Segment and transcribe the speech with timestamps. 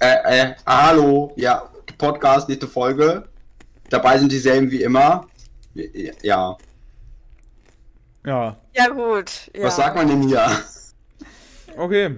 [0.00, 0.16] Äh,
[0.50, 3.28] äh, hallo, ja, Podcast, nächste Folge.
[3.90, 5.26] Dabei sind dieselben wie immer.
[6.22, 6.56] Ja.
[8.24, 8.56] Ja.
[8.74, 9.50] Ja, gut.
[9.54, 9.64] Ja.
[9.64, 10.46] Was sagt man denn hier?
[11.76, 12.16] Okay.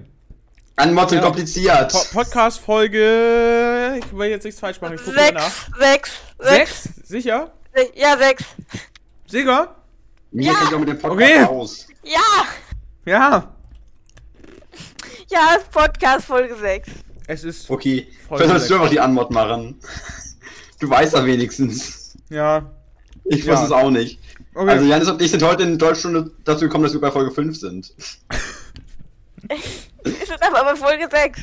[0.77, 1.25] Anmod sind Ja.
[1.25, 1.93] kompliziert.
[1.93, 3.99] Po Podcast-Folge.
[3.99, 4.95] Ich will jetzt nichts falsch machen.
[4.95, 5.51] Ich gucke mal nach.
[5.79, 7.09] Sechs, sechs, sechs, Sechs?
[7.09, 7.53] Sicher?
[7.75, 7.91] sechs.
[7.95, 8.45] Ja, sechs.
[9.27, 9.77] Sicher?
[10.33, 10.79] Mir Ja.
[10.79, 11.45] mit dem Podcast Okay.
[11.45, 11.87] aus.
[12.03, 12.19] Ja!
[13.05, 13.55] Ja.
[15.29, 16.89] Ja, ist Podcast Folge 6.
[17.31, 17.71] Es ist.
[17.71, 19.79] Okay, vielleicht sollst du einfach die Anmod machen.
[20.81, 22.17] Du weißt ja wenigstens.
[22.29, 22.69] Ja.
[23.25, 23.53] Ich Ja.
[23.53, 24.19] wusste es auch nicht.
[24.53, 24.69] Okay.
[24.69, 27.57] Also Janis und ich sind heute in Deutschstunde dazu gekommen, dass wir bei Folge 5
[27.57, 27.95] sind.
[30.03, 31.41] Wir sind aber bei Folge 6.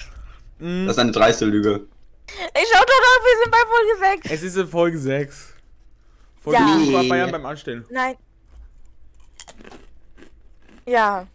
[0.59, 1.85] Mm, Das ist eine dreiste Lüge.
[2.27, 4.31] Ich schau doch noch, wir sind bei Folge 6.
[4.33, 5.53] es ist in Folge 6.
[6.41, 6.67] Folge Ja.
[6.67, 7.85] 5 war Bayern beim Anstellen.
[7.89, 8.16] Nein.
[10.85, 11.25] Ja,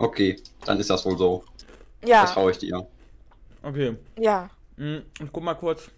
[0.00, 1.44] Okay, dann ist das wohl so.
[2.00, 2.86] Das ja, traue ich dir.
[3.62, 3.96] Okay.
[4.16, 4.50] ja.
[4.76, 5.90] Mm, Ich guck mal kurz.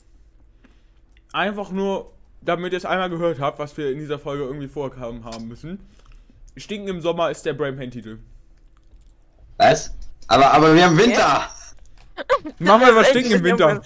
[1.33, 5.25] Einfach nur, damit ihr es einmal gehört habt, was wir in dieser Folge irgendwie vorhaben
[5.25, 5.79] haben müssen.
[6.57, 8.19] Stinken im Sommer ist der Brainpain-Titel.
[9.59, 9.95] Was?
[10.27, 11.49] Aber, aber wir haben Winter!
[12.59, 13.81] Machen wir was Stinken im Winter.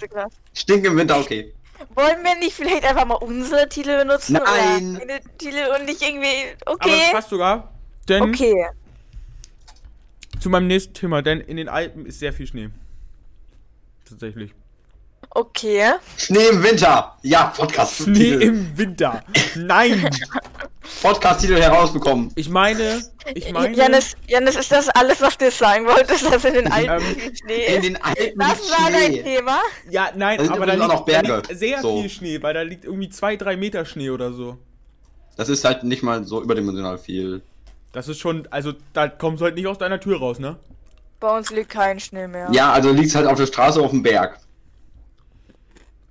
[0.53, 1.53] Stinken im Winter, okay.
[1.93, 4.33] Wollen wir nicht vielleicht einfach mal unsere Titel benutzen?
[4.33, 4.95] Nein.
[4.95, 6.55] Oder meine Titel und nicht irgendwie.
[6.65, 6.99] Aber Okay.
[7.03, 7.73] das passt sogar.
[8.07, 8.65] Denn Okay.
[10.39, 12.69] zu meinem nächsten Thema, denn in den Alpen ist sehr viel Schnee.
[14.07, 14.51] Tatsächlich.
[15.31, 15.93] Okay.
[16.17, 17.17] Schnee im Winter!
[17.23, 17.95] Ja, Podcast.
[18.03, 19.23] Schnee im Winter.
[19.55, 20.07] Nein!
[21.01, 22.31] Podcast-Titel herausbekommen.
[22.35, 23.01] Ich meine,
[23.33, 23.75] ich meine.
[23.75, 27.35] Janis, Janis, ist das alles, was du sagen wolltest, dass in den Alpen Ähm, viel
[27.35, 27.83] Schnee In ist?
[27.83, 29.23] den Alpen Das war dein Schnee.
[29.23, 29.59] Thema?
[29.89, 31.27] Ja, nein, Da aber da liegt, auch noch Berge.
[31.27, 31.99] da liegt sehr So.
[32.01, 34.57] viel Schnee, weil da liegt irgendwie zwei, drei Meter Schnee oder so.
[35.37, 37.41] Das ist halt nicht mal so überdimensional viel.
[37.91, 40.57] Das ist schon, also da kommst du halt nicht aus deiner Tür raus, ne?
[41.25, 42.49] Bei uns liegt kein Schnee mehr.
[42.51, 44.39] Ja, also liegt es halt auf der Straße auf dem Berg.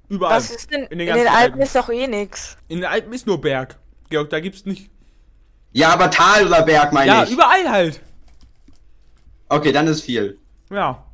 [0.09, 0.39] Überall.
[0.39, 0.83] Was ist denn?
[0.87, 1.61] in In den den, ganzen Alpen Alpen.
[1.61, 2.57] ist doch eh nix.
[2.67, 3.79] In den Alpen ist nur Berg.
[4.11, 4.91] Georg, da gibt's nicht.
[5.71, 7.31] Ja, aber Tal oder Berg meine Ja, ich.
[7.31, 8.01] überall halt.
[9.49, 10.37] Okay, dann ist viel.
[10.71, 11.05] Ja.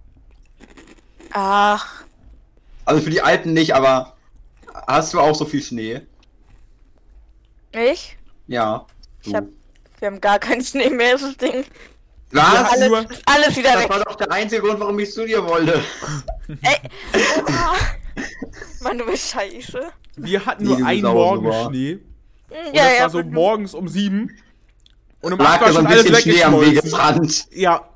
[1.32, 2.04] Ach,
[2.86, 4.16] Also für die Alpen nicht, aber
[4.86, 6.00] hast du auch so viel Schnee?
[7.72, 8.16] ich?
[8.46, 8.86] Ja.
[9.22, 9.44] Ich hab,
[9.98, 11.66] wir haben gar keinen Schnee mehr, das Ding.
[12.32, 12.72] Was?
[12.72, 13.90] alle- Alles, alles wieder Das weg.
[13.90, 15.82] war doch der einzige Grund, warum ich zu dir wollte.
[16.62, 16.76] Ey.
[18.80, 19.80] Mann, du bist scheiße.
[20.16, 21.52] Wir hatten nur einen Morgen.
[21.68, 21.98] Schnee.
[22.50, 24.36] Und das war so morgens um sieben.
[25.22, 26.76] Und um acht war schon ein alles bisschen Schnee am weggeschmolzen.
[26.76, 27.46] Wegesrand.
[27.52, 27.88] Ja.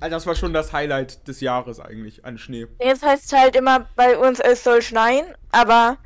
[0.00, 2.66] Also das war schon das Highlight des Jahres eigentlich an Schnee.
[2.80, 5.96] Jetzt heißt es halt immer bei uns, es soll schneien, aber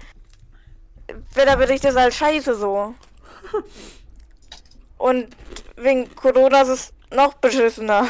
[1.33, 2.95] Wetterbericht ist halt scheiße so.
[4.99, 5.29] Und
[5.77, 8.09] wegen Corona ist es noch beschissener.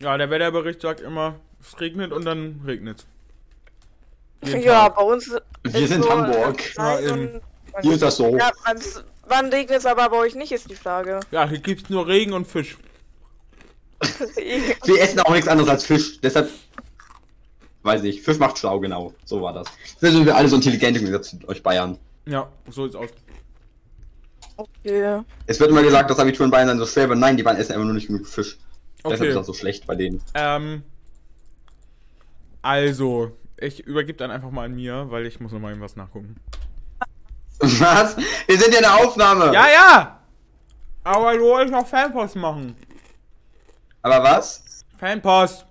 [0.00, 3.06] Ja, der Wetterbericht sagt immer, es regnet und dann regnet
[4.44, 4.96] Jeden Ja, Tag.
[4.96, 5.30] bei uns
[5.62, 6.74] Wir ist sind so, Hamburg.
[6.76, 7.40] Ja, und,
[7.82, 8.36] Hier ist das so.
[8.36, 8.50] ja,
[9.26, 11.20] wann regnet es aber bei euch nicht, ist die Frage.
[11.30, 12.76] Ja, hier gibt's nur Regen und Fisch.
[14.84, 16.20] Wir essen auch nichts anderes als Fisch.
[16.20, 16.50] Deshalb.
[17.82, 18.22] Weiß nicht.
[18.22, 19.14] Fisch macht schlau, genau.
[19.24, 19.68] So war das.
[20.00, 21.98] Da sind wir alle so intelligent im Gegensatz zu euch Bayern.
[22.26, 23.08] Ja, so sieht's aus.
[24.56, 25.22] Okay.
[25.46, 27.18] Es wird immer gesagt, dass Abitur in Bayern dann so schwer wird.
[27.18, 28.58] Nein, die Bayern essen einfach nur nicht genug Fisch.
[28.98, 29.28] Deshalb Okay.
[29.28, 30.20] ist das so schlecht bei denen.
[30.34, 30.82] Ähm,
[32.62, 36.36] also, ich übergebe dann einfach mal an mir, weil ich muss noch mal irgendwas nachgucken.
[37.58, 38.16] Was?
[38.46, 39.46] Wir sind ja in der Aufnahme.
[39.52, 40.20] Ja, ja!
[41.04, 42.74] Aber du wolltest noch Fanpost machen.
[44.02, 44.84] Aber was?
[44.98, 45.64] Fanpost.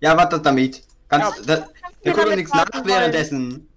[0.00, 0.82] Ja, das damit?
[1.08, 1.56] Kannst, Ja.
[1.56, 1.68] da,
[2.02, 3.68] wir gucken nichts nach währenddessen.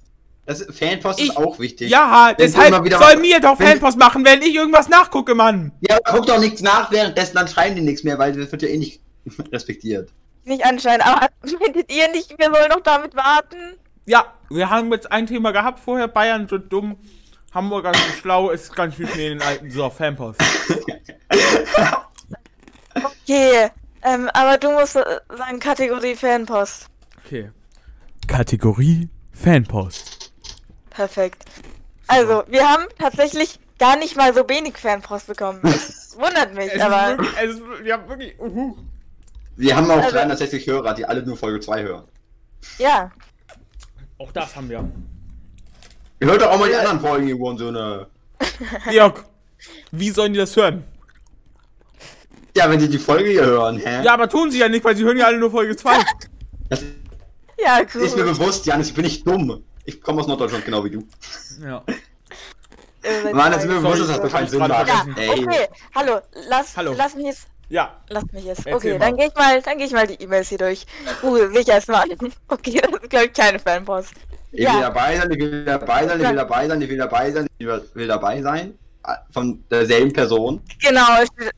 [0.47, 1.91] Das Fanpost Ich- ist auch wichtig.
[1.91, 5.73] Ja, Wenn deshalb soll mir doch Fanpost machen, wenn ich irgendwas nachgucke, Mann.
[5.81, 8.61] Ja, aber guck doch nichts nach währenddessen, dann schreiben die nichts mehr, weil das wird
[8.63, 9.01] ja eh nicht
[9.51, 10.09] respektiert.
[10.45, 13.57] Nicht anscheinend, aber findet ihr nicht, wir sollen noch damit warten?
[14.05, 16.07] Ja, wir haben jetzt ein Thema gehabt vorher.
[16.07, 16.95] Bayern sind dumm.
[17.53, 18.49] Hamburger sind schlau.
[18.51, 19.69] Ist ganz viel Schnee in den Alpen.
[19.69, 20.39] So, Fanpost.
[22.95, 23.69] Okay,
[24.03, 25.03] ähm, aber du musst äh,
[25.37, 26.87] sagen Kategorie Fanpost.
[27.25, 27.51] Okay.
[28.27, 30.26] Kategorie Fanpost.
[30.97, 31.43] Perfekt.
[32.07, 35.59] Also, wir haben tatsächlich gar nicht mal so wenig Fanpost bekommen.
[35.61, 38.75] Das wundert mich, Es aber wirklich, es wir haben wirklich, uhu.
[39.55, 42.03] Wir haben auch Also- 360 Hörer, die alle nur Folge 2 hören.
[42.79, 43.11] ja.
[44.19, 44.83] Auch das haben wir.
[46.19, 48.07] Ihr hört doch auch mal die anderen Folgen, ihr Wohnsöhne.
[48.89, 49.23] Georg,
[49.91, 50.83] wie sollen die das hören?
[52.55, 54.01] Ja, wenn sie die Folge hier hören, hä?
[54.03, 55.99] Ja, aber tun sie ja nicht, weil sie hören ja alle nur Folge 2.
[56.69, 56.83] Das
[57.59, 59.63] Ja, ist mir bewusst, Janis, ich bin nicht dumm.
[59.87, 61.07] Ich komme aus Norddeutschland, genau wie du.
[61.65, 61.81] Ja.
[63.03, 63.93] Äh, Mann, das ist mir Sorry.
[63.93, 64.87] bewusst, dass das keinen ich Sinn macht.
[64.87, 65.67] Ja, okay.
[65.95, 66.19] Hallo,
[66.49, 66.93] lass, Hallo.
[66.97, 67.95] lass mich jetzt Ja.
[68.09, 68.59] Lass mich jetzt.
[68.67, 68.99] Erzähl Okay, mal.
[68.99, 70.85] dann gehe ich mal, dann gehe ich mal die E-Mails hier durch.
[71.21, 72.09] Google sich erstmal an.
[72.49, 74.13] Okay, das ist glaube ich keine Fanpost.
[74.51, 74.73] Ich Ja.
[74.73, 77.47] will dabei sein, ich will dabei sein, ich will dabei sein, ich will dabei sein,
[77.57, 78.77] ich will- will dabei sein.
[79.03, 80.61] Ah, Von derselben Person.
[80.81, 81.21] Genau.
[81.21, 81.53] es steht-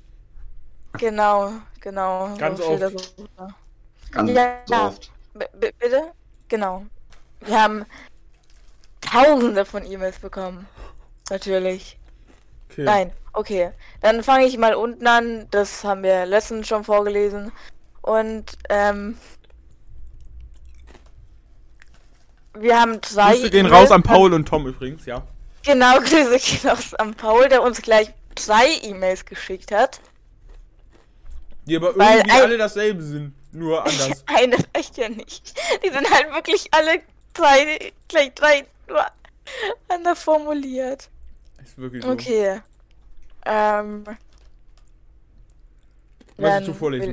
[0.99, 2.29] Genau, genau.
[2.37, 2.81] Ganz so oft.
[2.81, 3.27] das so.
[4.11, 4.57] Ganz Ja.
[4.67, 5.11] so oft.
[5.33, 6.11] B- bitte?
[6.47, 6.85] Genau.
[7.41, 7.85] Wir haben
[9.01, 10.67] tausende von E-Mails bekommen.
[11.29, 11.97] Natürlich.
[12.69, 12.83] Okay.
[12.83, 13.71] Nein, okay.
[14.01, 15.47] Dann fange ich mal unten an.
[15.51, 17.51] Das haben wir letztens schon vorgelesen.
[18.01, 19.17] Und, ähm.
[22.57, 23.33] Wir haben zwei.
[23.33, 23.83] Grüße gehen E-Mails.
[23.83, 25.23] raus an Paul und Tom übrigens, ja.
[25.63, 29.99] Genau, Grüße gehen raus an Paul, der uns gleich zwei E-Mails geschickt hat.
[31.65, 34.23] Die aber Weil irgendwie alle dasselbe sind, nur anders.
[34.25, 35.53] Eine reicht ja nicht.
[35.83, 37.01] Die sind halt wirklich alle
[37.33, 39.05] drei, gleich drei nur
[39.87, 41.09] anders formuliert.
[41.63, 42.09] Ist wirklich so.
[42.11, 42.61] Okay.
[43.45, 44.03] Ähm.
[46.37, 47.07] Möchtest du vorlesen?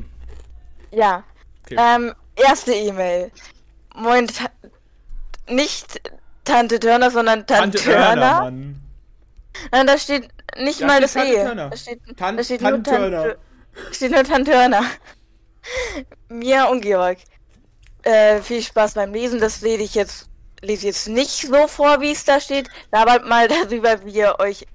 [0.90, 1.24] will- Ja.
[1.64, 1.76] Okay.
[1.78, 3.30] Ähm, erste E-Mail.
[3.94, 4.50] Moin, Ta
[5.48, 6.00] nicht
[6.44, 8.40] Tante Turner, sondern Tante, Tante Turner, Turner.
[8.42, 8.82] Mann.
[9.72, 11.44] Nein, da steht nicht Da mal das Tante E.
[11.44, 11.70] Turner.
[11.70, 13.10] Da steht, Tan- da steht Tante nur Tante
[13.74, 13.92] Turner.
[13.94, 14.82] steht nur Tante Turner.
[16.28, 17.18] Mia und Georg.
[18.02, 19.40] Äh, viel Spaß beim Lesen.
[19.40, 20.28] Das lese ich jetzt,
[20.60, 22.68] lese jetzt nicht so vor, wie es da steht.
[22.92, 24.66] Labert mal darüber, wie ihr euch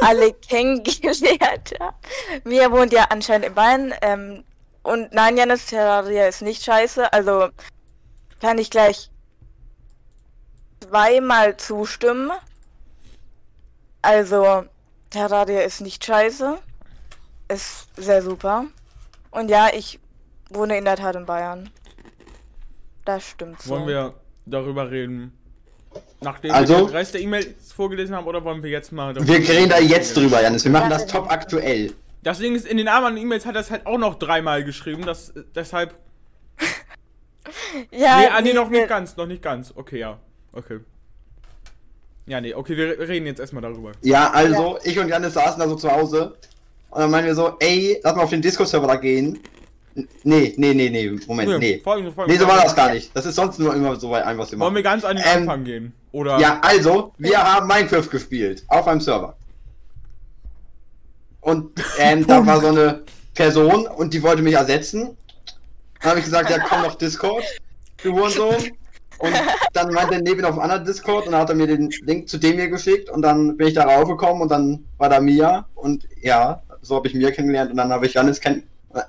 [0.00, 2.06] alle kennengelernt habt.
[2.44, 3.94] Mia wohnt ja anscheinend in Bayern.
[4.02, 4.44] Ähm,
[4.82, 7.12] und nein, Janis Terraria ist nicht scheiße.
[7.12, 7.48] Also
[8.40, 9.10] kann ich gleich
[10.80, 12.30] zweimal zustimmen.
[14.02, 14.64] Also,
[15.10, 16.58] Terraria ist nicht scheiße.
[17.48, 18.66] Ist sehr super.
[19.30, 19.98] Und ja, ich
[20.50, 21.70] wohne in der Tat in Bayern.
[23.04, 23.70] Das stimmt so.
[23.70, 24.14] Wollen wir
[24.50, 25.32] darüber reden?
[26.20, 29.32] Nachdem Also- wir den Rest der E-Mails vorgelesen haben, oder wollen wir jetzt mal darüber
[29.32, 30.64] Wir reden da jetzt drüber, Janis.
[30.64, 31.92] Wir machen das top aktuell.
[32.22, 35.06] Das Ding ist, in den anderen E-Mails hat er es halt auch noch dreimal geschrieben,
[35.06, 35.94] das, deshalb...
[37.90, 39.72] Ja, nee, ah, nee, noch nicht ganz, noch nicht ganz.
[39.74, 40.18] Okay, ja.
[40.52, 40.80] Okay.
[42.26, 43.92] Ja, nee, okay, wir reden jetzt erstmal darüber.
[44.02, 46.36] Ja, also, ich und Janis saßen da so zu Hause.
[46.90, 49.38] Und dann meinen wir so, ey, lass mal auf den Discord-Server da gehen.
[50.22, 51.80] Nee, nee, nee, nee, Moment, nee.
[51.82, 53.10] Folgendes, folgendes, Nee, so war das gar nicht.
[53.16, 55.00] Das ist sonst nur immer so weit ein, was wir Wollen wir machen.
[55.00, 55.92] ganz an den Ähm, Anfang gehen?
[56.12, 56.38] Oder...
[56.38, 58.64] Ja, also, wir haben Minecraft gespielt.
[58.68, 59.36] Auf einem Server.
[61.40, 63.02] Und ähm, da war so eine
[63.34, 65.16] Person und die wollte mich ersetzen.
[66.00, 67.44] Dann habe ich gesagt, ja komm doch Discord,
[68.02, 68.56] du Hurensohn.
[69.18, 69.34] Und
[69.72, 72.28] dann meinte er neben auf einem anderen Discord und dann hat er mir den Link
[72.28, 75.66] zu dem hier geschickt und dann bin ich da raufgekommen und dann war da Mia
[75.74, 78.62] und ja, so habe ich Mia kennengelernt und dann habe ich Janis kenn...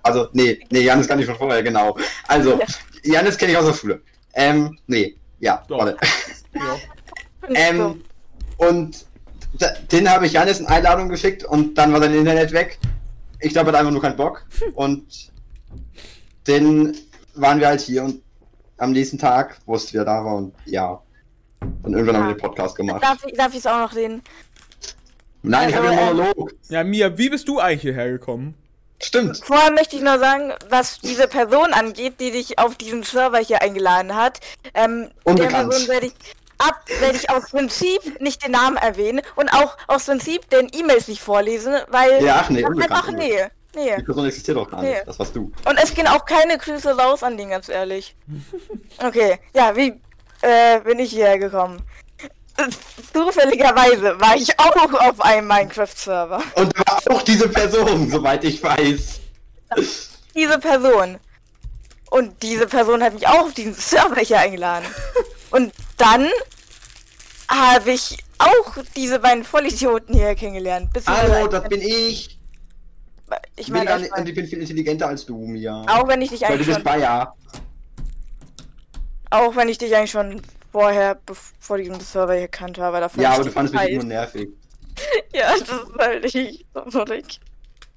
[0.03, 1.97] Also, nee, nee, Janis kann ich schon vorher, genau.
[2.27, 2.59] Also,
[3.03, 4.01] Janis kenne ich aus der Schule.
[4.33, 5.79] Ähm, nee, ja, Doch.
[5.79, 5.97] warte.
[6.53, 6.77] Ja.
[7.53, 8.03] Ähm,
[8.57, 9.05] und
[9.91, 12.77] den habe ich Janis eine Einladung geschickt und dann war sein Internet weg.
[13.39, 14.45] Ich glaube, er hat einfach nur keinen Bock.
[14.75, 15.31] Und
[16.45, 16.95] dann
[17.35, 18.21] waren wir halt hier und
[18.77, 21.01] am nächsten Tag wusste wir da war und ja.
[21.83, 23.03] Dann irgendwann haben wir den Podcast gemacht.
[23.03, 24.21] Darf ich, es auch noch reden?
[25.43, 26.53] Nein, ich habe Also, einen Monolog.
[26.69, 28.55] ja, Mia, wie bist du eigentlich hierher gekommen?
[29.01, 29.41] Stimmt.
[29.43, 33.61] Vorher möchte ich nur sagen, was diese Person angeht, die dich auf diesen Server hier
[33.61, 34.39] eingeladen hat.
[34.73, 35.69] Ähm, der Unbekannt.
[35.69, 36.13] Person werde ich
[36.57, 41.07] ab, werde ich aus Prinzip nicht den Namen erwähnen und auch aus Prinzip den E-Mails
[41.07, 42.91] nicht vorlesen, weil Ja, ach nee, unbekannt.
[42.91, 43.95] einfach nee, nee.
[43.97, 44.89] Die Person existiert doch gar Nee.
[44.95, 45.07] nicht.
[45.07, 45.51] Das warst du.
[45.65, 48.15] Und es gehen auch keine Grüße raus an den, ganz ehrlich.
[49.01, 49.99] Okay, ja, wie
[50.41, 51.81] äh, bin ich hierher gekommen?
[53.13, 56.41] Zufälligerweise war ich auch auf einem Minecraft-Server.
[56.55, 59.19] Und da war auch diese Person, soweit ich weiß.
[60.35, 61.17] Diese Person.
[62.11, 64.85] Und diese Person hat mich auch auf diesen Server hier eingeladen.
[65.51, 66.27] Und dann
[67.49, 70.89] habe ich auch diese beiden Vollidioten hier kennengelernt.
[71.05, 72.37] Hallo, das bin ich.
[73.55, 75.83] ich bin, meine, gar ich mein, und ich bin viel intelligenter als du, Mia.
[75.87, 77.35] auch wenn ich dich Weil du eigentlich bist schon, Bayer.
[79.29, 81.19] auch wenn ich dich eigentlich schon vorher,
[81.59, 84.49] vor diesem Server hier kannte, aber davon Ja, ich aber du fandest mich nur nervig.
[85.33, 87.39] Ja, das ist halt nicht so verrückt.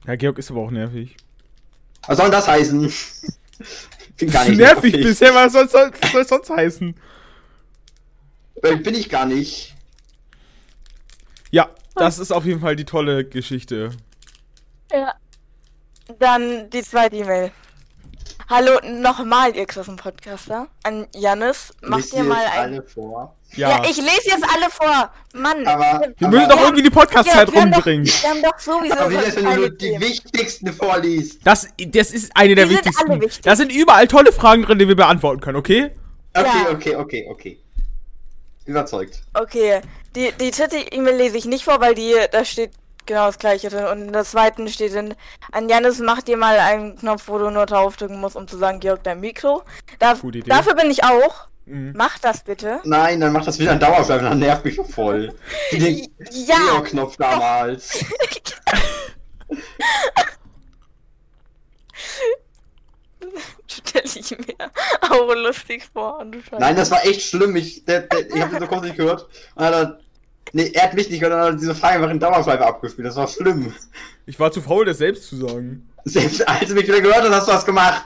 [0.07, 1.17] Ja, Georg ist aber auch nervig.
[2.07, 2.93] Was soll das heißen?
[4.17, 6.95] bin gar nicht nervig bisher, was soll soll soll sonst heißen?
[8.63, 9.75] Äh, Bin ich gar nicht.
[11.51, 13.91] Ja, das ist auf jeden Fall die tolle Geschichte.
[14.93, 15.15] Ja.
[16.19, 17.53] Dann die zweite E-Mail.
[18.55, 20.69] Hallo nochmal, ihr krassen Podcaster.
[20.83, 22.59] An Janis, macht ihr dir mal jetzt ein.
[22.75, 23.35] alle vor.
[23.55, 25.11] Ja, Ja, ich lese jetzt alle vor.
[25.33, 25.67] Mann.
[25.67, 25.81] Aber,
[26.19, 28.05] wir aber, müssen doch irgendwie die Podcast-Zeit Ja, wir haben doch- rumbringen.
[28.07, 31.41] Wir haben doch sowieso aber wie das, wenn du die wichtigsten vorliest?
[31.45, 33.11] Das, das ist eine der Die sind wichtigsten.
[33.11, 33.41] alle wichtig.
[33.43, 35.91] Da sind überall tolle Fragen drin, die wir beantworten können, okay?
[36.35, 36.71] Okay, Ja.
[36.73, 37.59] okay, okay, okay.
[38.67, 39.23] Überzeugt.
[39.33, 39.81] Okay,
[40.15, 42.73] die, die dritte E-Mail lese ich nicht vor, weil die, da steht
[43.07, 43.85] genau das gleiche drin.
[43.87, 45.15] Und in der zweiten steht dann,
[45.53, 48.81] an Janis mach dir mal einen Knopf, wo du nur draufdrücken musst, um zu sagen,
[48.81, 49.63] Georg, dein Mikro.
[49.99, 50.49] Da, Gute Idee.
[50.51, 51.49] dafür bin ich auch.
[51.65, 51.93] Mhm.
[51.97, 52.81] Mach das bitte.
[52.85, 55.33] Nein, dann macht das wieder ein Dauerschleifen, dann nervt mich voll.
[55.71, 58.05] Wie den Ja, Geo-Knopf damals.
[63.69, 64.71] stell ich mir
[65.11, 66.19] auch lustig vor.
[66.19, 66.57] und du Scheiße.
[66.59, 67.57] Nein, das war echt schlimm.
[67.57, 69.23] Ich, der, der, ich hab den so kurz nicht gehört.
[69.55, 70.01] Und dann hat
[70.53, 73.07] nee, er hat mich nicht gehört, dann hat er diese Frage einfach in Dauerschleife abgespielt.
[73.07, 73.73] Das war schlimm.
[74.27, 75.89] Ich war zu faul, das selbst zu sagen.
[76.05, 78.05] Selbst als du mich wieder gehört hast, hast du was gemacht.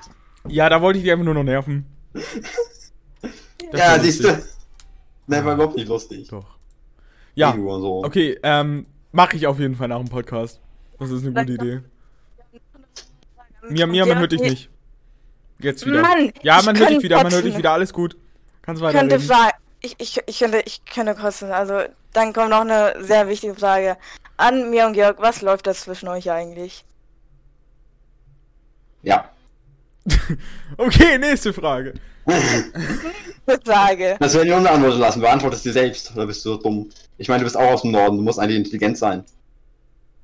[0.49, 1.87] Ja, da wollte ich dich einfach nur noch nerven.
[3.73, 4.43] Ja, siehst du.
[5.27, 6.29] Nein, war überhaupt nicht lustig.
[6.29, 6.57] Doch.
[7.35, 8.05] Ja, so.
[8.05, 10.61] okay, ähm, mache ich auf jeden Fall nach dem Podcast.
[10.99, 11.81] Das ist eine gute Idee.
[13.69, 14.71] Mia, Mia, man hört dich nicht.
[15.59, 16.01] Jetzt wieder.
[16.01, 18.17] Mann, ja, ich man hört dich wieder, man hört dich wieder, alles gut.
[18.63, 19.21] Kannst Ich könnte.
[19.81, 21.51] Ich, ich, ich könnte, ich könnte kosten.
[21.51, 21.81] Also,
[22.17, 23.99] dann kommt noch eine sehr wichtige Frage.
[24.39, 26.85] An mir und Georg, was läuft da zwischen euch eigentlich?
[29.03, 29.31] Ja.
[30.79, 31.95] Okay, nächste Frage.
[33.65, 34.17] Frage.
[34.19, 35.21] Das werden wir unbeantwortet lassen.
[35.21, 36.15] Beantwortest dir selbst.
[36.15, 36.91] Oder bist du so dumm?
[37.19, 38.17] Ich meine, du bist auch aus dem Norden.
[38.17, 39.25] Du musst eigentlich intelligent sein.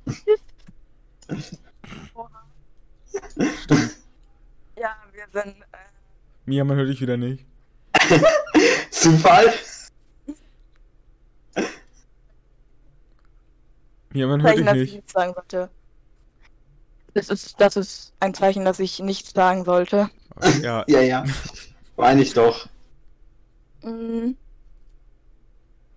[4.76, 5.54] Ja, wir sind.
[5.61, 5.76] Äh,
[6.46, 7.44] Mia, man hört dich wieder nicht.
[8.90, 9.52] Zufall?
[14.12, 14.95] Mia, man hört Zeichen, dich dass ich nicht.
[14.95, 15.71] nichts sagen sollte.
[17.14, 20.11] Das ist, das ist ein Zeichen, dass ich nichts sagen sollte.
[20.62, 21.25] Ja, Ja, ja.
[21.97, 22.69] Meine ich doch.
[23.83, 24.37] Mhm.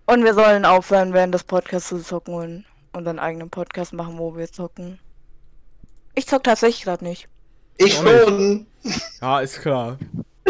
[0.07, 4.36] Und wir sollen aufhören, während des Podcasts zu zocken und unseren eigenen Podcast machen, wo
[4.36, 5.00] wir zocken.
[6.13, 7.27] Ich zock tatsächlich gerade nicht.
[7.77, 8.67] Ich schon.
[9.22, 9.98] ja, ist klar.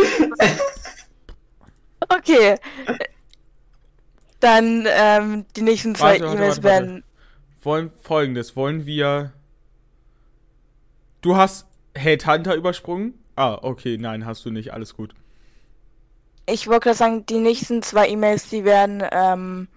[2.09, 2.57] Okay.
[4.39, 7.03] Dann ähm, die nächsten zwei E-Mails werden.
[7.65, 9.33] Wollen folgendes, wollen wir.
[11.21, 13.15] Du hast Headhunter übersprungen?
[13.35, 15.13] Ah, okay, nein, hast du nicht, alles gut.
[16.45, 19.67] Ich wollte gerade sagen, die nächsten zwei E-Mails, die werden ähm,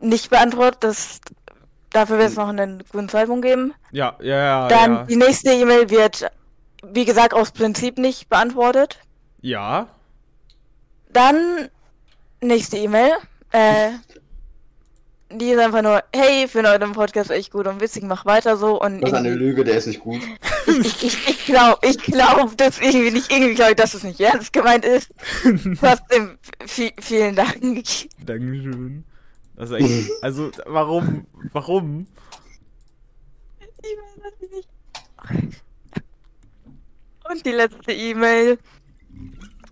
[0.00, 0.84] nicht beantwortet.
[0.84, 1.20] Das,
[1.90, 3.74] dafür wird es noch einen guten Zeitpunkt geben.
[3.90, 4.68] Ja, ja, ja.
[4.68, 5.04] Dann ja.
[5.04, 6.30] die nächste E-Mail wird,
[6.84, 9.00] wie gesagt, aus Prinzip nicht beantwortet.
[9.42, 9.88] ja.
[11.12, 11.68] Dann
[12.40, 13.10] nächste E-Mail.
[13.50, 13.90] Äh,
[15.32, 18.80] die ist einfach nur, hey, finde euren Podcast echt gut und witzig, mach weiter so.
[18.80, 20.20] Und Das ist eine Lüge, der ist nicht gut.
[20.66, 24.20] ich, ich, ich glaube, ich glaube das irgendwie nicht, irgendwie glaube ich, dass es nicht
[24.20, 25.10] ernst gemeint ist.
[25.80, 27.58] Trotzdem, vi- vielen Dank.
[28.24, 29.04] Dankeschön.
[29.58, 30.10] Echt.
[30.22, 31.26] Also, warum?
[31.52, 32.06] Warum?
[33.82, 33.86] Ich
[34.22, 35.62] weiß es nicht.
[37.30, 38.58] Und die letzte E-Mail.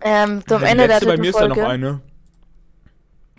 [0.01, 1.61] Ähm, zum Ende der letzte bei dritten mir ist da Folge.
[1.61, 2.01] noch eine.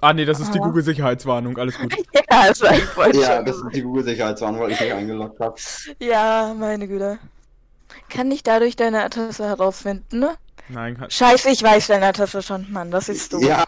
[0.03, 0.65] Ah, nee, das ist die Ah.
[0.65, 1.95] Google-Sicherheitswarnung, alles gut.
[2.31, 5.55] Ja, das war ich Ja, das ist die Google-Sicherheitswarnung, weil ich mich eingeloggt habe.
[5.99, 7.19] Ja, meine Güte.
[8.09, 10.37] Kann ich dadurch deine Adresse herausfinden, ne?
[10.69, 13.43] Nein, kann, Scheiße, ich weiß deine Adresse schon, Mann, das ist doof.
[13.43, 13.65] Ja.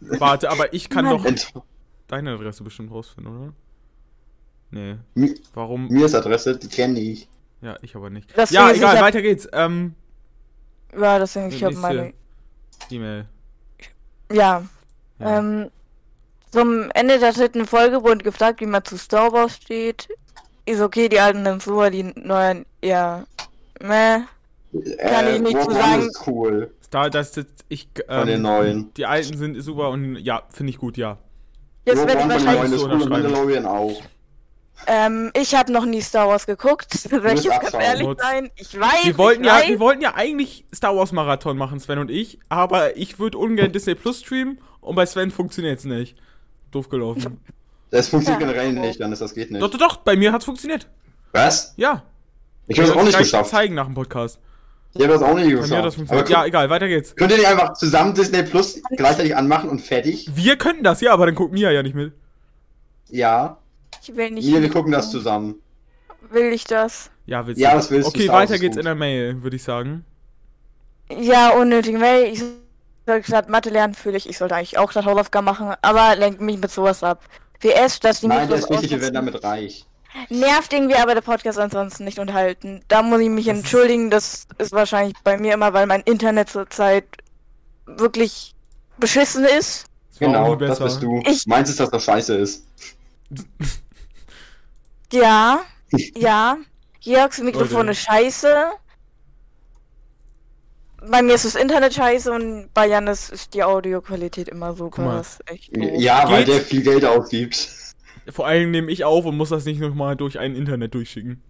[0.00, 1.22] warte, aber ich kann Mann.
[1.54, 1.64] doch
[2.08, 3.52] deine Adresse bestimmt rausfinden, oder?
[4.70, 4.96] Nee.
[5.14, 5.88] Mi- Warum?
[5.88, 7.28] Mir ist Adresse, die kenne ich.
[7.60, 8.36] Ja, ich aber nicht.
[8.36, 9.48] Das ja, egal, hab- weiter geht's.
[9.52, 9.94] Ähm,
[10.98, 12.12] Ja, deswegen, ich habe meine.
[12.90, 13.26] E-Mail.
[14.30, 14.64] Ja,
[15.22, 15.38] Ja.
[15.38, 15.70] ähm,
[16.50, 20.08] zum Ende der dritten Folge wurde gefragt, wie man zu Star Wars steht.
[20.66, 23.26] Ist okay, die alten sind super, die neuen eher.
[23.80, 24.20] Meh.
[24.98, 26.06] Kann ich nicht zu sagen.
[26.06, 26.70] ist cool.
[26.90, 28.94] da, das ist, ich, Von den ähm, neuen.
[28.94, 31.18] die alten sind super und ja, finde ich gut, ja.
[31.84, 32.80] Jetzt werde ich wahrscheinlich.
[32.80, 33.22] so cool und unterschreiben.
[33.22, 34.02] Mandalorian auch.
[34.86, 36.92] Ähm, ich habe noch nie Star Wars geguckt.
[36.98, 38.50] Soll ich jetzt ganz ehrlich sein?
[38.56, 39.04] Ich weiß.
[39.04, 39.68] Wir wollten ich ja, weiß.
[39.68, 43.72] wir wollten ja eigentlich Star Wars Marathon machen, Sven und ich, aber ich würde ungern
[43.72, 46.16] Disney Plus streamen und bei Sven funktioniert's nicht.
[46.70, 47.40] Doof gelaufen.
[47.90, 48.46] Das funktioniert Ja.
[48.52, 49.62] generell nicht, dann ist das geht nicht.
[49.62, 50.86] Doch, doch, doch, bei mir hat's funktioniert.
[51.32, 51.74] Was?
[51.76, 52.02] Ja.
[52.66, 53.50] Ich habe das auch nicht geschafft.
[53.50, 54.38] zeigen nach dem Podcast.
[54.94, 55.96] Ich habe das auch nicht Bei mir hat das geschafft.
[55.96, 56.26] funktioniert.
[56.26, 57.14] Aber Ja, ja, egal, weiter geht's.
[57.16, 60.30] könnt ihr nicht einfach zusammen Disney Plus gleichzeitig anmachen und fertig?
[60.34, 62.12] Wir könnten das, ja, aber dann guckt Mia ja nicht mit.
[63.10, 63.58] Ja.
[64.02, 64.46] Ich will nicht.
[64.46, 65.56] Wir, wir gucken das zusammen.
[66.30, 67.10] Will ich das?
[67.26, 67.76] Ja, willst Ja, du?
[67.78, 68.18] was willst du?
[68.18, 68.80] Okay, Wars weiter ist geht's gut.
[68.80, 70.04] in der Mail, würde ich sagen.
[71.10, 72.32] Ja, unnötig Mail.
[72.32, 72.42] Ich
[73.06, 74.28] soll gerade Mathe lernen, fühle ich.
[74.28, 77.22] Ich sollte eigentlich auch das Hausaufgaben machen, aber lenkt mich mit sowas ab.
[77.60, 79.40] WS, dass die Nein, das Wichtige, wir werden ausnutzen.
[79.40, 79.86] damit reich.
[80.28, 82.82] Nervt irgendwie aber der Podcast ansonsten nicht unterhalten.
[82.88, 84.10] Da muss ich mich Das ist- entschuldigen.
[84.10, 87.04] Das ist wahrscheinlich bei mir immer, weil mein Internet zurzeit
[87.86, 88.54] wirklich
[88.98, 89.86] beschissen ist.
[90.10, 91.20] Das Genau, das bist du.
[91.26, 92.66] Ich- Meinst du, dass das scheiße ist?
[95.12, 95.64] Ja,
[96.14, 96.58] ja.
[97.00, 97.90] Georgs Mikrofon Leute.
[97.92, 98.64] ist scheiße.
[101.10, 104.96] Bei mir ist das Internet scheiße und bei Janis ist die Audioqualität immer super.
[104.96, 105.16] Guck mal.
[105.18, 105.90] Das ist echt doof.
[105.96, 107.68] Ja, weil der viel Geld ausgibt.
[108.28, 111.42] Vor allem nehme ich auf und muss das nicht nochmal durch ein Internet durchschicken.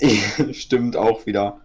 [0.52, 1.60] Stimmt auch wieder.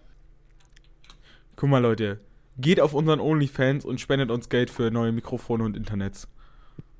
[1.58, 2.22] Guck mal, Leute.
[2.58, 6.30] Geht auf unseren OnlyFans und spendet uns Geld für neue Mikrofone und Internets.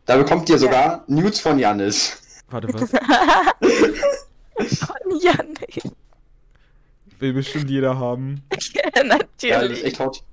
[0.06, 2.22] Da bekommt ihr sogar Nudes von Janis.
[2.50, 2.92] Warte, was?
[5.22, 5.82] Ja, nee.
[7.20, 8.42] Will bestimmt jeder haben.
[8.74, 9.84] Ja, Ja, das ist natürlich.
[9.86, 10.24] echt hot.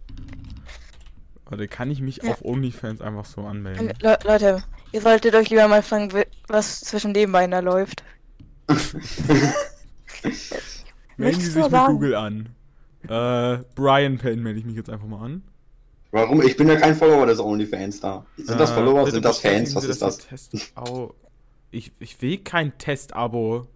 [1.47, 2.31] Warte, kann ich mich Ja.
[2.33, 3.93] auf OnlyFans einfach so anmelden?
[4.01, 4.63] Le Leute,
[4.93, 6.11] ihr solltet euch lieber mal fragen,
[6.49, 8.03] was zwischen den beiden da läuft.
[11.17, 11.93] Melden Sie sich mit sagen.
[11.93, 12.49] Google an.
[13.09, 15.43] Äh, Brian Payne melde ich mich jetzt einfach mal an.
[16.11, 16.43] Warum?
[16.43, 18.25] Ich bin ja kein Follower des OnlyFans da.
[18.37, 19.01] Sind das Äh, Follower?
[19.05, 19.75] bitte Sind das Fans?
[19.75, 20.19] Was ist das?
[20.19, 21.15] Test Au.
[21.71, 23.67] Ich, ich will kein Testabo.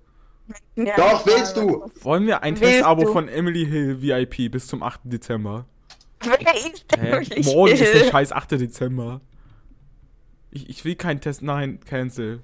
[0.77, 1.91] Ja, Doch, willst du?
[2.03, 5.01] Wollen wir ein Testabo von Emily Hill VIP bis zum 8.
[5.05, 5.65] Dezember?
[6.23, 7.13] Wer ist denn Hä?
[7.13, 8.11] wirklich Morgen ist der Hill?
[8.11, 8.53] scheiß 8.
[8.53, 9.21] Dezember.
[10.51, 11.43] Ich, ich will kein Test.
[11.43, 12.41] Nein, cancel.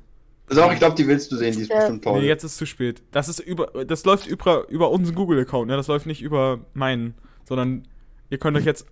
[0.49, 1.77] Doch, ich glaube, die willst du sehen, die ist Ja.
[1.79, 2.21] bestimmt toll.
[2.21, 3.03] Nee, jetzt ist zu spät.
[3.13, 3.85] Das ist über.
[3.85, 5.77] Das läuft über, über unseren Google-Account, ne?
[5.77, 7.15] Das läuft nicht über meinen.
[7.49, 7.89] Sondern
[8.29, 8.87] ihr könnt euch jetzt